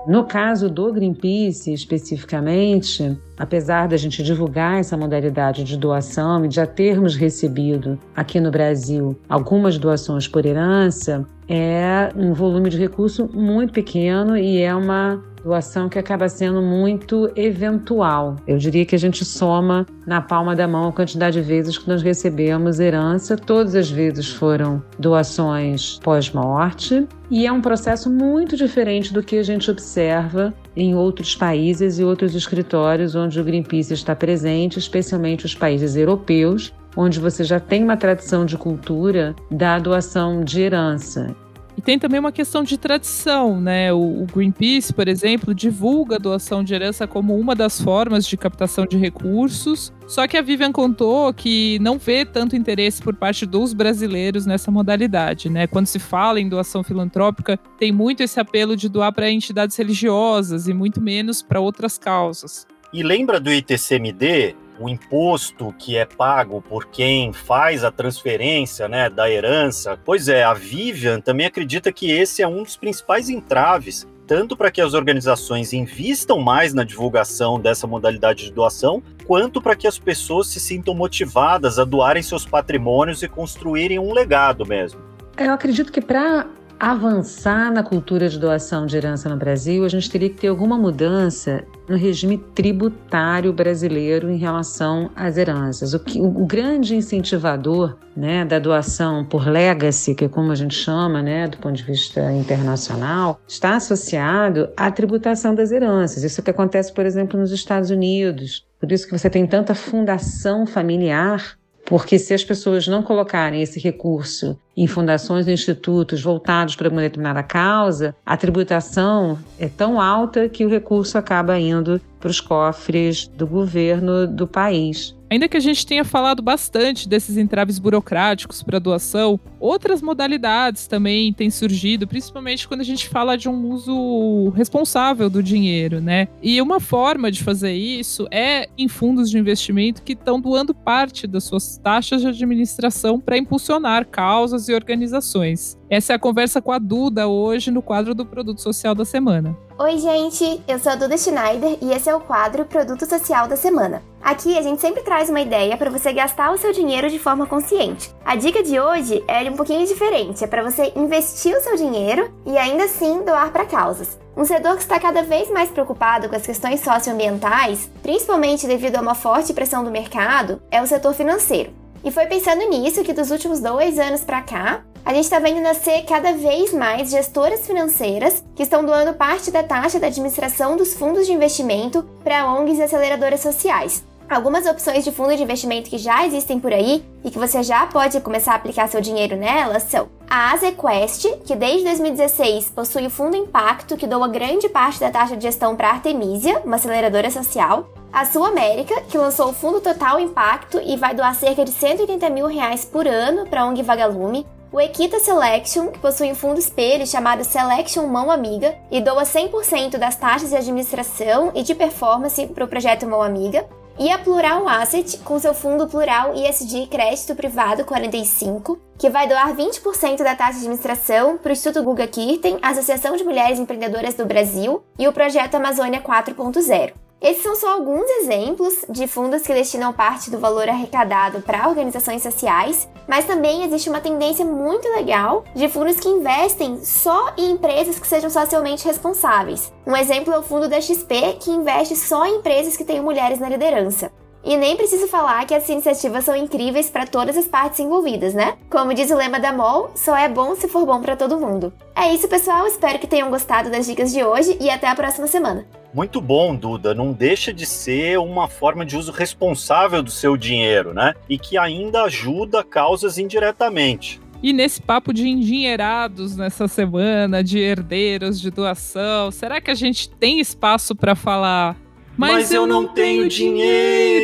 No 0.06 0.24
caso 0.24 0.68
do 0.68 0.92
Greenpeace 0.92 1.72
especificamente, 1.72 3.18
apesar 3.38 3.88
da 3.88 3.96
gente 3.96 4.22
divulgar 4.22 4.78
essa 4.78 4.98
modalidade 4.98 5.64
de 5.64 5.78
doação 5.78 6.44
e 6.44 6.50
já 6.50 6.66
termos 6.66 7.16
recebido 7.16 7.98
aqui 8.14 8.38
no 8.38 8.50
Brasil 8.50 9.18
algumas 9.26 9.78
doações 9.78 10.28
por 10.28 10.44
herança, 10.44 11.26
é 11.48 12.10
um 12.14 12.34
volume 12.34 12.68
de 12.68 12.76
recurso 12.76 13.30
muito 13.32 13.72
pequeno 13.72 14.36
e 14.36 14.60
é 14.60 14.74
uma 14.74 15.22
doação 15.44 15.88
que 15.88 15.98
acaba 15.98 16.28
sendo 16.28 16.62
muito 16.62 17.30
eventual. 17.36 18.36
Eu 18.46 18.56
diria 18.56 18.86
que 18.86 18.94
a 18.94 18.98
gente 18.98 19.24
soma 19.24 19.86
na 20.06 20.20
palma 20.20 20.56
da 20.56 20.66
mão 20.66 20.88
a 20.88 20.92
quantidade 20.92 21.40
de 21.40 21.46
vezes 21.46 21.76
que 21.76 21.86
nós 21.86 22.02
recebemos 22.02 22.80
herança. 22.80 23.36
Todas 23.36 23.74
as 23.74 23.90
vezes 23.90 24.30
foram 24.30 24.82
doações 24.98 25.98
pós-morte. 26.02 27.06
E 27.30 27.46
é 27.46 27.52
um 27.52 27.60
processo 27.60 28.10
muito 28.10 28.56
diferente 28.56 29.12
do 29.12 29.22
que 29.22 29.36
a 29.36 29.42
gente 29.42 29.70
observa 29.70 30.52
em 30.76 30.94
outros 30.94 31.34
países 31.34 31.98
e 31.98 32.04
outros 32.04 32.34
escritórios 32.34 33.14
onde 33.14 33.38
o 33.40 33.44
Greenpeace 33.44 33.92
está 33.92 34.14
presente, 34.14 34.78
especialmente 34.78 35.44
os 35.44 35.54
países 35.54 35.96
europeus, 35.96 36.72
onde 36.96 37.18
você 37.20 37.44
já 37.44 37.58
tem 37.58 37.82
uma 37.82 37.96
tradição 37.96 38.44
de 38.44 38.56
cultura 38.56 39.34
da 39.50 39.78
doação 39.78 40.44
de 40.44 40.60
herança. 40.62 41.34
E 41.76 41.82
tem 41.82 41.98
também 41.98 42.20
uma 42.20 42.30
questão 42.30 42.62
de 42.62 42.78
tradição, 42.78 43.60
né? 43.60 43.92
O, 43.92 44.26
Greenpeace, 44.32 44.92
por 44.92 45.08
exemplo, 45.08 45.54
divulga 45.54 46.16
a 46.16 46.18
doação 46.18 46.62
de 46.62 46.72
herança 46.72 47.06
como 47.06 47.36
uma 47.36 47.54
das 47.54 47.80
formas 47.80 48.26
de 48.26 48.36
captação 48.36 48.86
de 48.86 48.96
recursos. 48.96 49.92
Só 50.06 50.26
que 50.28 50.36
a 50.36 50.42
Vivian 50.42 50.70
contou 50.70 51.32
que 51.34 51.78
não 51.80 51.98
vê 51.98 52.24
tanto 52.24 52.54
interesse 52.54 53.02
por 53.02 53.14
parte 53.14 53.44
dos 53.44 53.72
brasileiros 53.72 54.46
nessa 54.46 54.70
modalidade, 54.70 55.50
né? 55.50 55.66
Quando 55.66 55.86
se 55.86 55.98
fala 55.98 56.40
em 56.40 56.48
doação 56.48 56.84
filantrópica, 56.84 57.58
tem 57.78 57.90
muito 57.90 58.22
esse 58.22 58.38
apelo 58.38 58.76
de 58.76 58.88
doar 58.88 59.12
para 59.12 59.30
entidades 59.30 59.76
religiosas 59.76 60.68
e 60.68 60.74
muito 60.74 61.00
menos 61.00 61.42
para 61.42 61.58
outras 61.58 61.98
causas. 61.98 62.66
E 62.92 63.02
lembra 63.02 63.40
do 63.40 63.52
ITCMD? 63.52 64.54
O 64.78 64.88
imposto 64.88 65.74
que 65.78 65.96
é 65.96 66.04
pago 66.04 66.60
por 66.60 66.86
quem 66.86 67.32
faz 67.32 67.84
a 67.84 67.90
transferência 67.90 68.88
né, 68.88 69.08
da 69.08 69.30
herança. 69.30 69.98
Pois 70.04 70.28
é, 70.28 70.42
a 70.42 70.54
Vivian 70.54 71.20
também 71.20 71.46
acredita 71.46 71.92
que 71.92 72.10
esse 72.10 72.42
é 72.42 72.48
um 72.48 72.62
dos 72.62 72.76
principais 72.76 73.28
entraves 73.28 74.06
tanto 74.26 74.56
para 74.56 74.70
que 74.70 74.80
as 74.80 74.94
organizações 74.94 75.72
invistam 75.72 76.40
mais 76.40 76.72
na 76.72 76.82
divulgação 76.82 77.60
dessa 77.60 77.86
modalidade 77.86 78.44
de 78.44 78.52
doação, 78.52 79.02
quanto 79.26 79.60
para 79.60 79.76
que 79.76 79.86
as 79.86 79.98
pessoas 79.98 80.48
se 80.48 80.58
sintam 80.58 80.94
motivadas 80.94 81.78
a 81.78 81.84
doarem 81.84 82.22
seus 82.22 82.46
patrimônios 82.46 83.22
e 83.22 83.28
construírem 83.28 83.98
um 83.98 84.12
legado 84.12 84.64
mesmo. 84.66 85.00
Eu 85.36 85.52
acredito 85.52 85.92
que 85.92 86.00
para 86.00 86.46
avançar 86.84 87.72
na 87.72 87.82
cultura 87.82 88.28
de 88.28 88.38
doação 88.38 88.84
de 88.84 88.94
herança 88.94 89.26
no 89.26 89.38
Brasil, 89.38 89.86
a 89.86 89.88
gente 89.88 90.10
teria 90.10 90.28
que 90.28 90.36
ter 90.36 90.48
alguma 90.48 90.76
mudança 90.76 91.64
no 91.88 91.96
regime 91.96 92.36
tributário 92.54 93.54
brasileiro 93.54 94.30
em 94.30 94.36
relação 94.36 95.10
às 95.16 95.38
heranças. 95.38 95.94
O, 95.94 95.98
que, 95.98 96.20
o, 96.20 96.44
grande 96.44 96.94
incentivador 96.94 97.96
né, 98.14 98.44
da 98.44 98.58
doação 98.58 99.24
por 99.24 99.48
legacy, 99.48 100.14
que 100.14 100.26
é 100.26 100.28
como 100.28 100.52
a 100.52 100.54
gente 100.54 100.74
chama 100.74 101.22
né, 101.22 101.48
do 101.48 101.56
ponto 101.56 101.74
de 101.74 101.82
vista 101.82 102.30
internacional, 102.32 103.40
está 103.48 103.76
associado 103.76 104.68
à 104.76 104.90
tributação 104.90 105.54
das 105.54 105.72
heranças. 105.72 106.22
Isso 106.22 106.42
é 106.42 106.44
que 106.44 106.50
acontece, 106.50 106.92
por 106.92 107.06
exemplo, 107.06 107.40
nos 107.40 107.50
Estados 107.50 107.88
Unidos. 107.88 108.66
Por 108.78 108.92
isso 108.92 109.06
que 109.06 109.18
você 109.18 109.30
tem 109.30 109.46
tanta 109.46 109.74
fundação 109.74 110.66
familiar 110.66 111.56
porque 111.84 112.18
se 112.18 112.32
as 112.32 112.42
pessoas 112.42 112.86
não 112.86 113.02
colocarem 113.02 113.62
esse 113.62 113.78
recurso 113.78 114.58
em 114.76 114.86
fundações 114.86 115.46
e 115.46 115.52
institutos 115.52 116.22
voltados 116.22 116.74
para 116.74 116.88
uma 116.88 117.02
determinada 117.02 117.42
causa, 117.42 118.14
a 118.24 118.36
tributação 118.36 119.38
é 119.58 119.68
tão 119.68 120.00
alta 120.00 120.48
que 120.48 120.64
o 120.64 120.68
recurso 120.68 121.18
acaba 121.18 121.58
indo 121.58 122.00
para 122.18 122.30
os 122.30 122.40
cofres 122.40 123.28
do 123.28 123.46
governo 123.46 124.26
do 124.26 124.46
país. 124.46 125.13
Ainda 125.34 125.48
que 125.48 125.56
a 125.56 125.60
gente 125.60 125.84
tenha 125.84 126.04
falado 126.04 126.40
bastante 126.40 127.08
desses 127.08 127.36
entraves 127.36 127.80
burocráticos 127.80 128.62
para 128.62 128.78
doação, 128.78 129.40
outras 129.58 130.00
modalidades 130.00 130.86
também 130.86 131.32
têm 131.32 131.50
surgido, 131.50 132.06
principalmente 132.06 132.68
quando 132.68 132.82
a 132.82 132.84
gente 132.84 133.08
fala 133.08 133.36
de 133.36 133.48
um 133.48 133.72
uso 133.72 134.50
responsável 134.50 135.28
do 135.28 135.42
dinheiro, 135.42 136.00
né? 136.00 136.28
E 136.40 136.62
uma 136.62 136.78
forma 136.78 137.32
de 137.32 137.42
fazer 137.42 137.72
isso 137.72 138.28
é 138.30 138.68
em 138.78 138.86
fundos 138.86 139.28
de 139.28 139.36
investimento 139.36 140.04
que 140.04 140.12
estão 140.12 140.40
doando 140.40 140.72
parte 140.72 141.26
das 141.26 141.42
suas 141.42 141.78
taxas 141.78 142.22
de 142.22 142.28
administração 142.28 143.18
para 143.18 143.36
impulsionar 143.36 144.06
causas 144.06 144.68
e 144.68 144.72
organizações. 144.72 145.76
Essa 145.90 146.12
é 146.12 146.16
a 146.16 146.18
conversa 146.18 146.62
com 146.62 146.70
a 146.70 146.78
Duda 146.78 147.26
hoje 147.26 147.72
no 147.72 147.82
quadro 147.82 148.14
do 148.14 148.24
Produto 148.24 148.60
Social 148.60 148.94
da 148.94 149.04
Semana. 149.04 149.56
Oi, 149.76 149.98
gente! 149.98 150.62
Eu 150.68 150.78
sou 150.78 150.92
a 150.92 150.94
Duda 150.94 151.18
Schneider 151.18 151.78
e 151.82 151.90
esse 151.92 152.08
é 152.08 152.14
o 152.14 152.20
quadro 152.20 152.64
Produto 152.64 153.06
Social 153.06 153.48
da 153.48 153.56
Semana. 153.56 154.04
Aqui 154.22 154.56
a 154.56 154.62
gente 154.62 154.80
sempre 154.80 155.02
traz 155.02 155.28
uma 155.28 155.40
ideia 155.40 155.76
para 155.76 155.90
você 155.90 156.12
gastar 156.12 156.52
o 156.52 156.56
seu 156.56 156.72
dinheiro 156.72 157.10
de 157.10 157.18
forma 157.18 157.44
consciente. 157.44 158.14
A 158.24 158.36
dica 158.36 158.62
de 158.62 158.78
hoje 158.78 159.24
é 159.26 159.42
um 159.50 159.56
pouquinho 159.56 159.84
diferente, 159.84 160.44
é 160.44 160.46
para 160.46 160.62
você 160.62 160.92
investir 160.94 161.56
o 161.56 161.60
seu 161.60 161.74
dinheiro 161.74 162.32
e 162.46 162.56
ainda 162.56 162.84
assim 162.84 163.24
doar 163.24 163.50
para 163.50 163.66
causas. 163.66 164.16
Um 164.36 164.44
setor 164.44 164.76
que 164.76 164.82
está 164.82 165.00
cada 165.00 165.24
vez 165.24 165.50
mais 165.50 165.70
preocupado 165.70 166.28
com 166.28 166.36
as 166.36 166.46
questões 166.46 166.78
socioambientais, 166.78 167.90
principalmente 168.00 168.68
devido 168.68 168.94
a 168.94 169.00
uma 169.00 169.16
forte 169.16 169.52
pressão 169.52 169.82
do 169.82 169.90
mercado, 169.90 170.62
é 170.70 170.80
o 170.80 170.86
setor 170.86 171.14
financeiro. 171.14 171.72
E 172.04 172.10
foi 172.10 172.26
pensando 172.26 172.68
nisso 172.68 173.02
que 173.02 173.14
dos 173.14 173.30
últimos 173.30 173.60
dois 173.60 173.98
anos 173.98 174.22
para 174.22 174.42
cá, 174.42 174.84
a 175.02 175.14
gente 175.14 175.24
está 175.24 175.38
vendo 175.38 175.62
nascer 175.62 176.04
cada 176.04 176.32
vez 176.32 176.70
mais 176.72 177.10
gestoras 177.10 177.66
financeiras 177.66 178.44
que 178.54 178.62
estão 178.62 178.84
doando 178.84 179.14
parte 179.14 179.50
da 179.50 179.62
taxa 179.62 179.98
da 179.98 180.08
administração 180.08 180.76
dos 180.76 180.92
fundos 180.92 181.26
de 181.26 181.32
investimento 181.32 182.02
para 182.22 182.46
ONGs 182.52 182.78
e 182.78 182.82
aceleradoras 182.82 183.40
sociais. 183.40 184.04
Algumas 184.28 184.66
opções 184.66 185.04
de 185.04 185.12
fundo 185.12 185.34
de 185.36 185.42
investimento 185.42 185.88
que 185.88 185.98
já 185.98 186.26
existem 186.26 186.58
por 186.58 186.72
aí 186.72 187.04
e 187.22 187.30
que 187.30 187.38
você 187.38 187.62
já 187.62 187.86
pode 187.86 188.20
começar 188.20 188.52
a 188.52 188.56
aplicar 188.56 188.88
seu 188.88 189.00
dinheiro 189.00 189.36
nelas 189.36 189.84
são 189.84 190.08
a 190.28 190.52
Azequest, 190.52 191.26
que 191.44 191.54
desde 191.54 191.84
2016 191.84 192.70
possui 192.70 193.06
o 193.06 193.10
Fundo 193.10 193.36
Impacto, 193.36 193.96
que 193.96 194.06
doa 194.06 194.26
grande 194.26 194.68
parte 194.68 195.00
da 195.00 195.10
taxa 195.10 195.36
de 195.36 195.42
gestão 195.42 195.76
para 195.76 195.88
a 195.88 195.92
Artemisia, 195.92 196.60
uma 196.64 196.76
aceleradora 196.76 197.30
social, 197.30 197.88
A 198.14 198.24
Sul 198.24 198.44
América, 198.44 199.00
que 199.08 199.18
lançou 199.18 199.48
o 199.48 199.52
Fundo 199.52 199.80
Total 199.80 200.20
Impacto 200.20 200.80
e 200.80 200.96
vai 200.96 201.16
doar 201.16 201.34
cerca 201.34 201.64
de 201.64 201.72
180 201.72 202.30
mil 202.30 202.46
reais 202.46 202.84
por 202.84 203.08
ano 203.08 203.44
para 203.44 203.62
a 203.62 203.66
ONG 203.66 203.82
Vagalume. 203.82 204.46
O 204.70 204.80
Equita 204.80 205.18
Selection, 205.18 205.88
que 205.88 205.98
possui 205.98 206.30
um 206.30 206.34
fundo 206.36 206.60
espelho 206.60 207.04
chamado 207.08 207.42
Selection 207.42 208.06
Mão 208.06 208.30
Amiga 208.30 208.76
e 208.88 209.00
doa 209.00 209.24
100% 209.24 209.98
das 209.98 210.14
taxas 210.14 210.50
de 210.50 210.56
administração 210.56 211.50
e 211.56 211.64
de 211.64 211.74
performance 211.74 212.46
para 212.46 212.64
o 212.64 212.68
projeto 212.68 213.04
Mão 213.04 213.20
Amiga. 213.20 213.66
E 213.98 214.08
a 214.12 214.18
Plural 214.18 214.68
Asset, 214.68 215.18
com 215.18 215.36
seu 215.40 215.52
fundo 215.52 215.88
Plural 215.88 216.36
ISD 216.36 216.86
Crédito 216.86 217.34
Privado 217.34 217.84
45, 217.84 218.78
que 218.96 219.10
vai 219.10 219.26
doar 219.26 219.52
20% 219.56 220.18
da 220.18 220.36
taxa 220.36 220.52
de 220.52 220.58
administração 220.58 221.36
para 221.36 221.50
o 221.50 221.52
Instituto 221.52 221.82
Guga 221.82 222.06
Kirten, 222.06 222.60
Associação 222.62 223.16
de 223.16 223.24
Mulheres 223.24 223.58
Empreendedoras 223.58 224.14
do 224.14 224.24
Brasil 224.24 224.84
e 224.96 225.08
o 225.08 225.12
projeto 225.12 225.56
Amazônia 225.56 226.00
4.0. 226.00 227.03
Esses 227.24 227.42
são 227.42 227.56
só 227.56 227.72
alguns 227.72 228.06
exemplos 228.20 228.84
de 228.86 229.06
fundos 229.06 229.40
que 229.40 229.54
destinam 229.54 229.94
parte 229.94 230.30
do 230.30 230.38
valor 230.38 230.68
arrecadado 230.68 231.40
para 231.40 231.66
organizações 231.66 232.22
sociais, 232.22 232.86
mas 233.08 233.24
também 233.24 233.64
existe 233.64 233.88
uma 233.88 233.98
tendência 233.98 234.44
muito 234.44 234.86
legal 234.90 235.42
de 235.54 235.66
fundos 235.70 235.98
que 235.98 236.06
investem 236.06 236.84
só 236.84 237.32
em 237.38 237.52
empresas 237.52 237.98
que 237.98 238.06
sejam 238.06 238.28
socialmente 238.28 238.84
responsáveis. 238.84 239.72
Um 239.86 239.96
exemplo 239.96 240.34
é 240.34 240.38
o 240.38 240.42
fundo 240.42 240.68
da 240.68 240.78
XP, 240.78 241.38
que 241.40 241.50
investe 241.50 241.96
só 241.96 242.26
em 242.26 242.36
empresas 242.40 242.76
que 242.76 242.84
tenham 242.84 243.02
mulheres 243.02 243.40
na 243.40 243.48
liderança. 243.48 244.12
E 244.44 244.58
nem 244.58 244.76
preciso 244.76 245.08
falar 245.08 245.46
que 245.46 245.54
essas 245.54 245.70
iniciativas 245.70 246.24
são 246.24 246.36
incríveis 246.36 246.90
para 246.90 247.06
todas 247.06 247.34
as 247.36 247.46
partes 247.46 247.80
envolvidas, 247.80 248.34
né? 248.34 248.58
Como 248.68 248.92
diz 248.92 249.10
o 249.10 249.16
lema 249.16 249.40
da 249.40 249.52
MOL, 249.52 249.90
só 249.94 250.14
é 250.14 250.28
bom 250.28 250.54
se 250.54 250.68
for 250.68 250.84
bom 250.84 251.00
para 251.00 251.16
todo 251.16 251.40
mundo. 251.40 251.72
É 251.96 252.12
isso, 252.12 252.28
pessoal. 252.28 252.66
Espero 252.66 252.98
que 252.98 253.06
tenham 253.06 253.30
gostado 253.30 253.70
das 253.70 253.86
dicas 253.86 254.12
de 254.12 254.22
hoje 254.22 254.56
e 254.60 254.68
até 254.68 254.86
a 254.86 254.94
próxima 254.94 255.26
semana. 255.26 255.66
Muito 255.94 256.20
bom, 256.20 256.54
Duda. 256.54 256.92
Não 256.92 257.12
deixa 257.12 257.54
de 257.54 257.64
ser 257.64 258.18
uma 258.18 258.46
forma 258.46 258.84
de 258.84 258.96
uso 258.96 259.12
responsável 259.12 260.02
do 260.02 260.10
seu 260.10 260.36
dinheiro, 260.36 260.92
né? 260.92 261.14
E 261.26 261.38
que 261.38 261.56
ainda 261.56 262.02
ajuda 262.02 262.62
causas 262.62 263.16
indiretamente. 263.16 264.20
E 264.42 264.52
nesse 264.52 264.82
papo 264.82 265.14
de 265.14 265.26
endinheirados 265.26 266.36
nessa 266.36 266.68
semana, 266.68 267.42
de 267.42 267.58
herdeiros, 267.58 268.38
de 268.38 268.50
doação, 268.50 269.30
será 269.30 269.58
que 269.58 269.70
a 269.70 269.74
gente 269.74 270.10
tem 270.10 270.38
espaço 270.38 270.94
para 270.94 271.14
falar? 271.14 271.76
Mas, 272.16 272.32
Mas 272.32 272.52
eu, 272.52 272.62
eu, 272.62 272.66
não 272.66 272.86
tenho, 272.86 272.94
tenho 272.94 273.28
dinheiro. 273.28 273.62
dinheiro. 273.62 274.23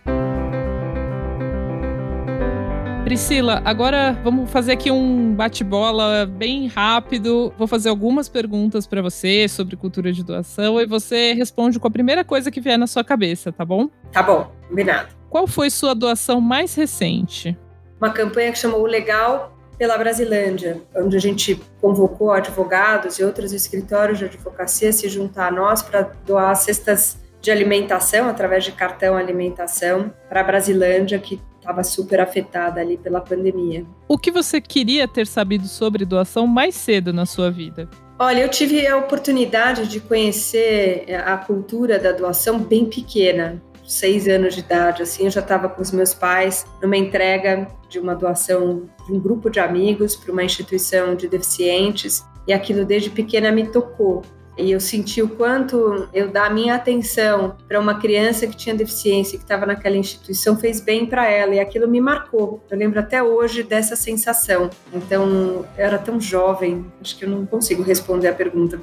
Priscila, 3.04 3.62
agora 3.64 4.12
vamos 4.22 4.50
fazer 4.50 4.72
aqui 4.72 4.90
um 4.90 5.34
bate-bola 5.34 6.26
bem 6.26 6.68
rápido. 6.68 7.52
Vou 7.56 7.66
fazer 7.66 7.88
algumas 7.88 8.28
perguntas 8.28 8.86
para 8.86 9.00
você 9.00 9.48
sobre 9.48 9.74
cultura 9.74 10.12
de 10.12 10.22
doação 10.22 10.80
e 10.80 10.86
você 10.86 11.32
responde 11.32 11.80
com 11.80 11.88
a 11.88 11.90
primeira 11.90 12.24
coisa 12.24 12.50
que 12.50 12.60
vier 12.60 12.78
na 12.78 12.86
sua 12.86 13.02
cabeça, 13.02 13.50
tá 13.50 13.64
bom? 13.64 13.88
Tá 14.12 14.22
bom, 14.22 14.52
combinado. 14.68 15.08
Qual 15.28 15.46
foi 15.46 15.70
sua 15.70 15.94
doação 15.94 16.40
mais 16.40 16.74
recente? 16.74 17.58
Uma 18.00 18.10
campanha 18.10 18.52
que 18.52 18.58
chamou 18.58 18.82
o 18.82 18.86
Legal 18.86 19.56
pela 19.78 19.96
Brasilândia, 19.96 20.80
onde 20.94 21.16
a 21.16 21.20
gente 21.20 21.58
convocou 21.80 22.30
advogados 22.30 23.18
e 23.18 23.24
outros 23.24 23.52
escritórios 23.52 24.18
de 24.18 24.26
advocacia 24.26 24.90
a 24.90 24.92
se 24.92 25.08
juntar 25.08 25.48
a 25.48 25.50
nós 25.50 25.82
para 25.82 26.02
doar 26.26 26.54
cestas 26.54 27.18
de 27.40 27.50
alimentação 27.50 28.28
através 28.28 28.62
de 28.62 28.72
cartão 28.72 29.16
alimentação 29.16 30.12
para 30.28 30.42
a 30.42 30.44
Brasilândia, 30.44 31.18
que 31.18 31.40
estava 31.60 31.84
super 31.84 32.20
afetada 32.20 32.80
ali 32.80 32.96
pela 32.96 33.20
pandemia. 33.20 33.86
O 34.08 34.18
que 34.18 34.30
você 34.30 34.60
queria 34.60 35.06
ter 35.06 35.26
sabido 35.26 35.68
sobre 35.68 36.04
doação 36.04 36.46
mais 36.46 36.74
cedo 36.74 37.12
na 37.12 37.26
sua 37.26 37.50
vida? 37.50 37.88
Olha, 38.18 38.40
eu 38.40 38.48
tive 38.48 38.86
a 38.86 38.96
oportunidade 38.96 39.86
de 39.86 40.00
conhecer 40.00 41.06
a 41.24 41.36
cultura 41.38 41.98
da 41.98 42.12
doação 42.12 42.58
bem 42.58 42.84
pequena, 42.86 43.62
seis 43.86 44.28
anos 44.28 44.54
de 44.54 44.60
idade, 44.60 45.02
assim, 45.02 45.24
eu 45.24 45.30
já 45.30 45.40
estava 45.40 45.68
com 45.68 45.80
os 45.82 45.90
meus 45.90 46.14
pais 46.14 46.64
numa 46.82 46.96
entrega 46.96 47.66
de 47.88 47.98
uma 47.98 48.14
doação 48.14 48.88
de 49.06 49.12
um 49.12 49.18
grupo 49.18 49.50
de 49.50 49.58
amigos 49.58 50.14
para 50.14 50.32
uma 50.32 50.44
instituição 50.44 51.14
de 51.14 51.28
deficientes 51.28 52.24
e 52.46 52.52
aquilo 52.52 52.84
desde 52.84 53.10
pequena 53.10 53.50
me 53.50 53.66
tocou. 53.66 54.22
E 54.58 54.72
eu 54.72 54.80
senti 54.80 55.22
o 55.22 55.28
quanto 55.28 56.08
eu 56.12 56.28
dar 56.30 56.46
a 56.46 56.50
minha 56.50 56.74
atenção 56.74 57.56
para 57.66 57.80
uma 57.80 57.94
criança 57.98 58.46
que 58.46 58.56
tinha 58.56 58.74
deficiência, 58.74 59.38
que 59.38 59.44
estava 59.44 59.64
naquela 59.64 59.96
instituição, 59.96 60.56
fez 60.56 60.80
bem 60.80 61.06
para 61.06 61.26
ela. 61.28 61.54
E 61.54 61.60
aquilo 61.60 61.88
me 61.88 62.00
marcou. 62.00 62.62
Eu 62.70 62.76
lembro 62.76 63.00
até 63.00 63.22
hoje 63.22 63.62
dessa 63.62 63.96
sensação. 63.96 64.68
Então, 64.92 65.28
eu 65.28 65.66
era 65.76 65.98
tão 65.98 66.20
jovem, 66.20 66.84
acho 67.00 67.16
que 67.16 67.24
eu 67.24 67.30
não 67.30 67.46
consigo 67.46 67.82
responder 67.82 68.28
a 68.28 68.34
pergunta 68.34 68.78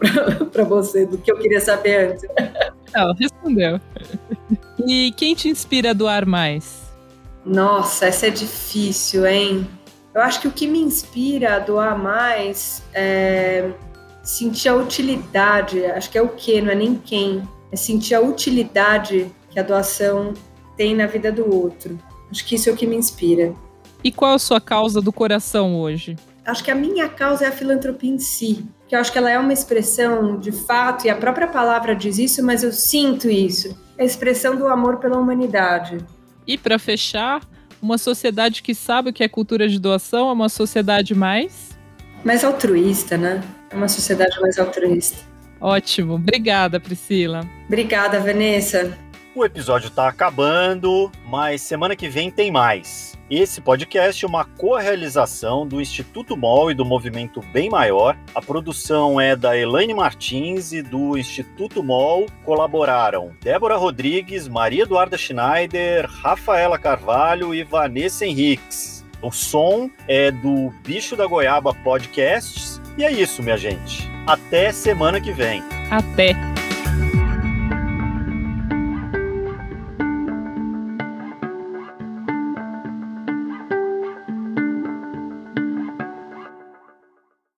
para 0.51 0.63
você 0.65 1.06
do 1.06 1.17
que 1.17 1.32
eu 1.32 1.38
queria 1.38 1.62
saber 1.62 2.12
antes. 2.12 2.23
Não, 2.93 3.13
respondeu. 3.13 3.80
E 4.86 5.12
quem 5.12 5.36
te 5.36 5.49
inspira 5.49 5.91
a 5.91 5.93
doar 5.93 6.25
mais? 6.25 6.88
Nossa, 7.45 8.08
essa 8.08 8.27
é 8.27 8.30
difícil, 8.30 9.25
hein? 9.25 9.67
Eu 10.13 10.21
acho 10.21 10.41
que 10.41 10.47
o 10.47 10.51
que 10.51 10.67
me 10.67 10.80
inspira 10.80 11.56
a 11.56 11.60
doar 11.60 11.97
mais 11.97 12.82
é 12.93 13.69
sentir 14.28 14.68
a 14.68 14.76
utilidade, 14.76 15.86
acho 15.86 16.10
que 16.10 16.18
é 16.18 16.22
o 16.22 16.28
que, 16.28 16.62
não 16.62 16.72
é 16.72 16.76
nem 16.76 16.96
quem, 16.96 17.48
é 17.72 17.76
sentir 17.78 18.13
a 18.13 18.20
utilidade 18.20 19.32
que 19.50 19.58
a 19.58 19.63
doação 19.63 20.34
tem 20.76 20.94
na 20.94 21.08
vida 21.08 21.32
do 21.32 21.50
outro. 21.50 21.98
Acho 22.30 22.46
que 22.46 22.56
isso 22.56 22.70
é 22.70 22.74
o 22.74 22.76
que 22.76 22.86
me 22.86 22.98
inspira. 22.98 23.56
E 24.04 24.12
qual 24.12 24.34
a 24.34 24.40
sua 24.40 24.60
causa 24.60 25.02
do 25.02 25.13
coração 25.13 25.80
hoje? 25.80 26.18
Acho 26.46 26.62
que 26.62 26.70
a 26.70 26.76
minha 26.76 27.08
causa 27.08 27.46
é 27.46 27.48
a 27.48 27.54
filantropia 27.54 28.12
em 28.12 28.20
si, 28.20 28.66
que 28.88 28.96
eu 28.96 29.00
acho 29.00 29.13
que 29.13 29.18
ela 29.18 29.32
é 29.32 29.40
uma 29.40 29.54
expressão 29.54 30.38
de 30.38 30.52
fato, 30.52 31.08
e 31.08 31.10
a 31.10 31.16
própria 31.16 31.48
palavra 31.48 31.96
diz 31.96 32.18
isso, 32.18 32.44
mas 32.44 32.63
eu 32.63 32.74
sinto 32.74 33.30
isso. 33.30 33.78
É 33.98 34.04
a 34.04 34.06
expressão 34.06 34.58
do 34.58 34.68
amor 34.68 34.98
pela 34.98 35.18
humanidade. 35.18 36.00
E 36.46 36.58
para 36.58 36.78
fechar, 36.78 37.42
uma 37.82 37.98
sociedade 37.98 38.62
que 38.62 38.76
sabe 38.76 39.10
o 39.10 39.13
que 39.13 39.24
é 39.24 39.30
cultura 39.30 39.70
de 39.70 39.80
doação 39.80 40.30
é 40.30 40.34
uma 40.34 40.50
sociedade 40.50 41.16
mais 41.16 41.78
mais 42.24 42.44
altruísta, 42.44 43.18
né? 43.18 43.42
É 43.69 43.75
uma 43.75 43.88
sociedade 43.88 44.39
mais 44.39 44.58
altruísta. 44.58 45.17
Ótimo. 45.60 46.15
Obrigada, 46.15 46.80
Priscila. 46.80 47.41
Obrigada, 47.65 48.19
Vanessa. 48.19 48.97
O 49.38 49.45
episódio 49.45 49.89
está 49.89 50.08
acabando, 50.08 51.12
mas 51.23 51.62
semana 51.62 51.95
que 51.95 52.10
vem 52.10 52.32
tem 52.32 52.51
mais. 52.51 53.15
Esse 53.30 53.62
podcast 53.62 54.25
é 54.25 54.27
uma 54.27 54.45
co-realização 54.45 55.67
do 55.67 55.80
Instituto 55.80 56.36
MOL 56.36 56.71
e 56.71 56.73
do 56.73 56.84
Movimento 56.84 57.41
Bem 57.53 57.69
Maior. 57.69 58.17
A 58.34 58.41
produção 58.41 59.21
é 59.21 59.36
da 59.36 59.56
Elaine 59.56 59.93
Martins 59.93 60.71
e 60.71 60.82
do 60.82 61.17
Instituto 61.17 61.84
MOL. 61.84 62.25
Colaboraram 62.43 63.32
Débora 63.39 63.75
Rodrigues, 63.75 64.47
Maria 64.47 64.84
Eduarda 64.84 65.17
Schneider, 65.17 66.10
Rafaela 66.10 66.80
Carvalho 66.80 67.53
e 67.53 67.63
Vanessa 67.63 68.25
Henriques. 68.25 69.06
O 69.21 69.32
som 69.32 69.89
é 70.08 70.32
do 70.32 70.73
Bicho 70.84 71.15
da 71.15 71.27
Goiaba 71.27 71.75
Podcasts. 71.75 72.66
E 72.97 73.03
é 73.03 73.12
isso, 73.12 73.43
minha 73.43 73.57
gente. 73.57 74.10
Até 74.25 74.71
semana 74.71 75.21
que 75.21 75.31
vem. 75.31 75.63
Até. 75.91 76.57